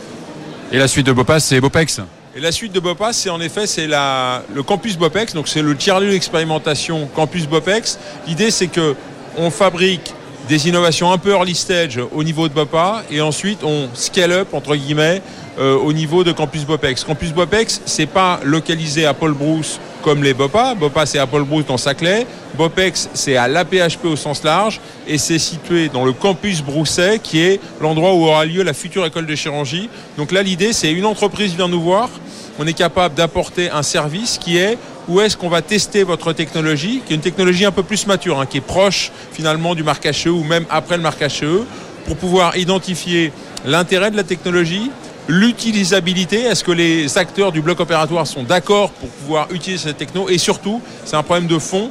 Et 0.71 0.77
la 0.77 0.87
suite 0.87 1.05
de 1.05 1.11
Bopas, 1.11 1.39
c'est 1.39 1.59
Bopex 1.59 2.01
et 2.33 2.39
la 2.39 2.53
suite 2.53 2.71
de 2.71 2.79
Bopas, 2.79 3.11
c'est 3.11 3.29
en 3.29 3.41
effet 3.41 3.67
c'est 3.67 3.87
le 3.87 4.63
campus 4.63 4.97
Bopex, 4.97 5.33
donc 5.33 5.49
c'est 5.49 5.61
le 5.61 5.75
tiers-lieu 5.75 6.11
d'expérimentation 6.11 7.09
campus 7.13 7.45
Bopex. 7.45 7.99
L'idée 8.25 8.51
c'est 8.51 8.67
que 8.67 8.95
on 9.37 9.51
fabrique 9.51 10.13
des 10.47 10.67
innovations 10.67 11.11
un 11.11 11.17
peu 11.17 11.31
early 11.31 11.55
stage 11.55 11.99
au 12.13 12.23
niveau 12.23 12.47
de 12.47 12.53
BOPA 12.53 13.03
et 13.11 13.21
ensuite 13.21 13.63
on 13.63 13.89
scale 13.93 14.31
up 14.31 14.53
entre 14.53 14.75
guillemets 14.75 15.21
euh, 15.61 15.75
au 15.75 15.93
niveau 15.93 16.23
de 16.23 16.31
Campus 16.31 16.65
Bopex. 16.65 17.03
Campus 17.03 17.31
Bopex, 17.33 17.81
c'est 17.85 18.07
pas 18.07 18.39
localisé 18.43 19.05
à 19.05 19.13
Paul 19.13 19.33
Brousse 19.33 19.79
comme 20.01 20.23
les 20.23 20.33
BOPA. 20.33 20.73
BOPA, 20.73 21.05
c'est 21.05 21.19
à 21.19 21.27
Paul 21.27 21.43
Brousse 21.43 21.67
dans 21.67 21.77
Saclay. 21.77 22.25
Bopex, 22.57 23.11
c'est 23.13 23.37
à 23.37 23.47
l'APHP 23.47 24.05
au 24.05 24.15
sens 24.15 24.43
large 24.43 24.81
et 25.07 25.19
c'est 25.19 25.37
situé 25.37 25.89
dans 25.89 26.03
le 26.03 26.13
campus 26.13 26.63
Brousset 26.63 27.19
qui 27.21 27.41
est 27.41 27.59
l'endroit 27.79 28.15
où 28.15 28.23
aura 28.23 28.43
lieu 28.43 28.63
la 28.63 28.73
future 28.73 29.05
école 29.05 29.27
de 29.27 29.35
chirurgie. 29.35 29.87
Donc 30.17 30.31
là, 30.31 30.41
l'idée, 30.41 30.73
c'est 30.73 30.91
une 30.91 31.05
entreprise 31.05 31.53
vient 31.53 31.67
nous 31.67 31.81
voir. 31.81 32.09
On 32.57 32.65
est 32.65 32.73
capable 32.73 33.13
d'apporter 33.13 33.69
un 33.69 33.83
service 33.83 34.39
qui 34.39 34.57
est 34.57 34.79
où 35.07 35.21
est-ce 35.21 35.37
qu'on 35.37 35.49
va 35.49 35.61
tester 35.61 36.01
votre 36.01 36.33
technologie, 36.33 37.03
qui 37.05 37.13
est 37.13 37.17
une 37.17 37.21
technologie 37.21 37.65
un 37.65 37.71
peu 37.71 37.83
plus 37.83 38.07
mature, 38.07 38.39
hein, 38.39 38.47
qui 38.47 38.57
est 38.57 38.61
proche 38.61 39.11
finalement 39.31 39.75
du 39.75 39.83
marquage 39.83 40.25
HE 40.25 40.29
ou 40.29 40.43
même 40.43 40.65
après 40.71 40.97
le 40.97 41.03
marquage 41.03 41.43
HE, 41.43 41.65
pour 42.07 42.17
pouvoir 42.17 42.57
identifier 42.57 43.31
l'intérêt 43.63 44.09
de 44.09 44.17
la 44.17 44.23
technologie, 44.23 44.89
l'utilisabilité, 45.27 46.41
est-ce 46.41 46.63
que 46.63 46.71
les 46.71 47.17
acteurs 47.17 47.51
du 47.51 47.61
bloc 47.61 47.79
opératoire 47.79 48.27
sont 48.27 48.43
d'accord 48.43 48.91
pour 48.91 49.09
pouvoir 49.09 49.47
utiliser 49.51 49.89
cette 49.89 49.97
techno? 49.97 50.29
Et 50.29 50.37
surtout, 50.37 50.81
c'est 51.05 51.15
un 51.15 51.23
problème 51.23 51.47
de 51.47 51.59
fond, 51.59 51.89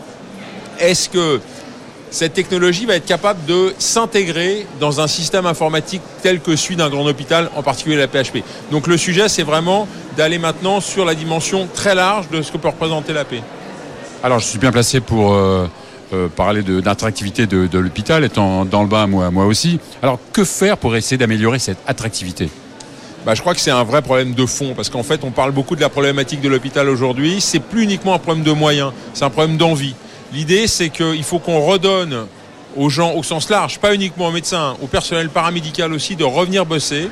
est-ce 0.78 1.08
que 1.08 1.40
cette 2.10 2.34
technologie 2.34 2.86
va 2.86 2.96
être 2.96 3.06
capable 3.06 3.44
de 3.46 3.72
s'intégrer 3.78 4.66
dans 4.80 5.00
un 5.00 5.06
système 5.06 5.46
informatique 5.46 6.02
tel 6.22 6.40
que 6.40 6.56
celui 6.56 6.76
d'un 6.76 6.90
grand 6.90 7.06
hôpital, 7.06 7.50
en 7.56 7.62
particulier 7.62 7.96
la 7.96 8.08
PHP. 8.08 8.42
Donc 8.72 8.86
le 8.86 8.96
sujet, 8.96 9.28
c'est 9.28 9.44
vraiment 9.44 9.86
d'aller 10.16 10.38
maintenant 10.38 10.80
sur 10.80 11.04
la 11.04 11.14
dimension 11.14 11.68
très 11.72 11.94
large 11.94 12.28
de 12.28 12.42
ce 12.42 12.50
que 12.50 12.58
peut 12.58 12.68
représenter 12.68 13.12
la 13.12 13.24
paix. 13.24 13.42
Alors 14.22 14.40
je 14.40 14.46
suis 14.46 14.58
bien 14.58 14.72
placé 14.72 15.00
pour 15.00 15.32
euh, 15.32 15.66
euh, 16.12 16.28
parler 16.28 16.62
d'attractivité 16.62 17.46
de, 17.46 17.78
l'hôpital, 17.78 18.24
étant 18.24 18.64
dans 18.64 18.82
le 18.82 18.88
bain 18.88 19.06
moi, 19.06 19.30
moi 19.30 19.46
aussi. 19.46 19.78
Alors 20.02 20.18
que 20.32 20.44
faire 20.44 20.76
pour 20.76 20.96
essayer 20.96 21.16
d'améliorer 21.16 21.58
cette 21.58 21.78
attractivité? 21.86 22.50
Bah, 23.26 23.34
je 23.34 23.40
crois 23.40 23.54
que 23.54 23.60
c'est 23.60 23.70
un 23.70 23.84
vrai 23.84 24.02
problème 24.02 24.32
de 24.32 24.46
fond 24.46 24.72
parce 24.74 24.88
qu'en 24.88 25.02
fait 25.02 25.24
on 25.24 25.30
parle 25.30 25.52
beaucoup 25.52 25.76
de 25.76 25.80
la 25.80 25.88
problématique 25.88 26.40
de 26.40 26.48
l'hôpital 26.48 26.88
aujourd'hui. 26.88 27.40
C'est 27.40 27.60
plus 27.60 27.82
uniquement 27.82 28.14
un 28.14 28.18
problème 28.18 28.44
de 28.44 28.52
moyens, 28.52 28.92
c'est 29.12 29.24
un 29.24 29.30
problème 29.30 29.56
d'envie. 29.56 29.94
L'idée 30.32 30.66
c'est 30.66 30.88
qu'il 30.88 31.24
faut 31.24 31.38
qu'on 31.38 31.60
redonne 31.60 32.26
aux 32.76 32.88
gens 32.88 33.14
au 33.14 33.22
sens 33.22 33.50
large, 33.50 33.78
pas 33.78 33.94
uniquement 33.94 34.28
aux 34.28 34.32
médecins, 34.32 34.76
au 34.82 34.86
personnel 34.86 35.28
paramédical 35.28 35.92
aussi, 35.92 36.16
de 36.16 36.24
revenir 36.24 36.64
bosser. 36.64 37.08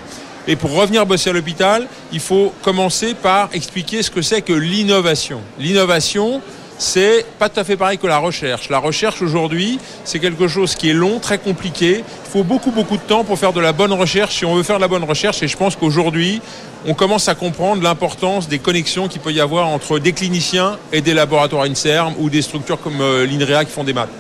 Et 0.47 0.57
pour 0.57 0.73
revenir 0.73 1.05
bosser 1.05 1.29
à 1.29 1.33
l'hôpital, 1.35 1.87
il 2.11 2.21
faut 2.21 2.55
commencer 2.63 3.13
par 3.13 3.51
expliquer 3.53 4.03
ce 4.03 4.11
que 4.11 4.23
c'est 4.23 4.41
que 4.41 4.55
l'innovation. 4.55 5.41
L'innovation, 5.59 6.41
c'est 6.79 7.27
pas 7.39 7.49
tout 7.49 7.59
à 7.59 7.65
fait 7.65 7.77
pareil 7.77 7.99
que 7.99 8.07
la 8.07 8.19
recherche. 8.19 8.69
La 8.69 8.79
recherche 8.79 9.21
aujourd'hui, 9.21 9.81
c'est 10.05 10.21
quelque 10.21 10.47
chose 10.47 10.77
qui 10.77 10.91
est 10.91 10.95
long, 10.95 11.19
très 11.19 11.39
compliqué. 11.39 12.05
Il 12.05 12.31
faut 12.31 12.45
beaucoup, 12.45 12.71
beaucoup 12.71 12.97
de 12.97 13.03
temps 13.03 13.25
pour 13.25 13.39
faire 13.39 13.53
de 13.53 13.61
la 13.61 13.73
bonne 13.73 13.93
recherche 13.93 14.37
si 14.37 14.45
on 14.45 14.55
veut 14.55 14.63
faire 14.63 14.77
de 14.77 14.83
la 14.83 14.89
bonne 14.89 15.05
recherche. 15.05 15.43
Et 15.43 15.49
je 15.49 15.57
pense 15.57 15.75
qu'aujourd'hui, 15.75 16.41
on 16.87 16.95
commence 16.95 17.29
à 17.29 17.35
comprendre 17.35 17.83
l'importance 17.83 18.49
des 18.49 18.61
connexions 18.61 19.09
qu'il 19.09 19.21
peut 19.21 19.33
y 19.33 19.41
avoir 19.41 19.67
entre 19.67 19.99
des 19.99 20.13
cliniciens 20.13 20.79
et 20.93 21.01
des 21.01 21.15
laboratoires 21.15 21.65
INSERM 21.65 22.15
ou 22.19 22.31
des 22.31 22.43
structures 22.43 22.81
comme 22.81 23.01
euh, 23.01 23.27
l'INREA 23.27 23.65
qui 23.65 23.73
font 23.73 23.83
des 23.83 23.93
maths. 23.93 24.11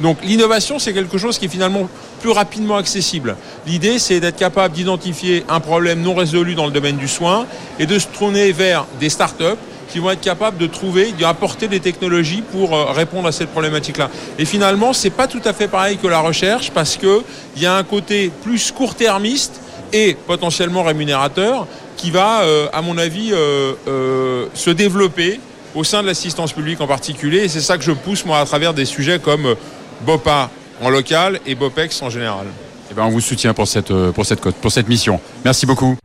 Donc 0.00 0.16
l'innovation, 0.24 0.78
c'est 0.78 0.94
quelque 0.94 1.18
chose 1.18 1.38
qui 1.38 1.44
est 1.44 1.48
finalement 1.48 1.88
plus 2.22 2.30
rapidement 2.30 2.76
accessible. 2.76 3.36
L'idée, 3.66 3.98
c'est 3.98 4.20
d'être 4.20 4.38
capable 4.38 4.74
d'identifier 4.74 5.44
un 5.50 5.60
problème 5.60 6.00
non 6.00 6.14
résolu 6.14 6.54
dans 6.54 6.66
le 6.66 6.72
domaine 6.72 6.96
du 6.96 7.08
soin 7.08 7.46
et 7.78 7.84
de 7.84 7.98
se 7.98 8.06
tourner 8.06 8.52
vers 8.52 8.86
des 8.98 9.10
startups 9.10 9.58
qui 9.88 9.98
vont 9.98 10.10
être 10.10 10.20
capables 10.20 10.58
de 10.58 10.66
trouver, 10.66 11.12
d'apporter 11.12 11.68
des 11.68 11.80
technologies 11.80 12.42
pour 12.42 12.74
euh, 12.74 12.92
répondre 12.92 13.28
à 13.28 13.32
cette 13.32 13.50
problématique-là. 13.50 14.10
Et 14.38 14.44
finalement, 14.44 14.92
c'est 14.92 15.10
pas 15.10 15.26
tout 15.26 15.40
à 15.44 15.52
fait 15.52 15.68
pareil 15.68 15.98
que 15.98 16.06
la 16.06 16.20
recherche 16.20 16.70
parce 16.70 16.96
que 16.96 17.22
il 17.56 17.62
y 17.62 17.66
a 17.66 17.76
un 17.76 17.82
côté 17.82 18.30
plus 18.42 18.70
court-termiste 18.72 19.60
et 19.92 20.16
potentiellement 20.26 20.82
rémunérateur 20.82 21.66
qui 21.96 22.10
va, 22.10 22.42
euh, 22.42 22.68
à 22.72 22.82
mon 22.82 22.98
avis, 22.98 23.30
euh, 23.32 24.46
se 24.54 24.70
développer 24.70 25.40
au 25.74 25.84
sein 25.84 26.02
de 26.02 26.06
l'assistance 26.06 26.52
publique 26.52 26.80
en 26.80 26.86
particulier. 26.86 27.44
Et 27.44 27.48
c'est 27.48 27.60
ça 27.60 27.78
que 27.78 27.84
je 27.84 27.92
pousse 27.92 28.24
moi 28.24 28.38
à 28.38 28.44
travers 28.44 28.74
des 28.74 28.84
sujets 28.84 29.18
comme 29.18 29.54
BOPA 30.02 30.50
en 30.82 30.90
local 30.90 31.40
et 31.46 31.54
BOPEX 31.54 32.02
en 32.02 32.10
général. 32.10 32.46
Eh 32.90 32.94
ben, 32.94 33.04
on 33.04 33.10
vous 33.10 33.20
soutient 33.20 33.54
pour 33.54 33.66
cette, 33.66 33.92
pour 34.12 34.26
cette, 34.26 34.40
pour 34.40 34.70
cette 34.70 34.88
mission. 34.88 35.20
Merci 35.44 35.66
beaucoup. 35.66 35.96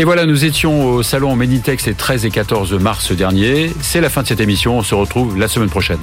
Et 0.00 0.04
voilà, 0.04 0.26
nous 0.26 0.44
étions 0.44 0.84
au 0.84 1.02
salon 1.02 1.34
Meditex 1.34 1.86
les 1.86 1.94
13 1.94 2.24
et 2.24 2.30
14 2.30 2.72
mars 2.74 3.10
dernier. 3.10 3.72
C'est 3.80 4.00
la 4.00 4.08
fin 4.08 4.22
de 4.22 4.28
cette 4.28 4.38
émission. 4.38 4.78
On 4.78 4.82
se 4.84 4.94
retrouve 4.94 5.36
la 5.36 5.48
semaine 5.48 5.70
prochaine. 5.70 5.98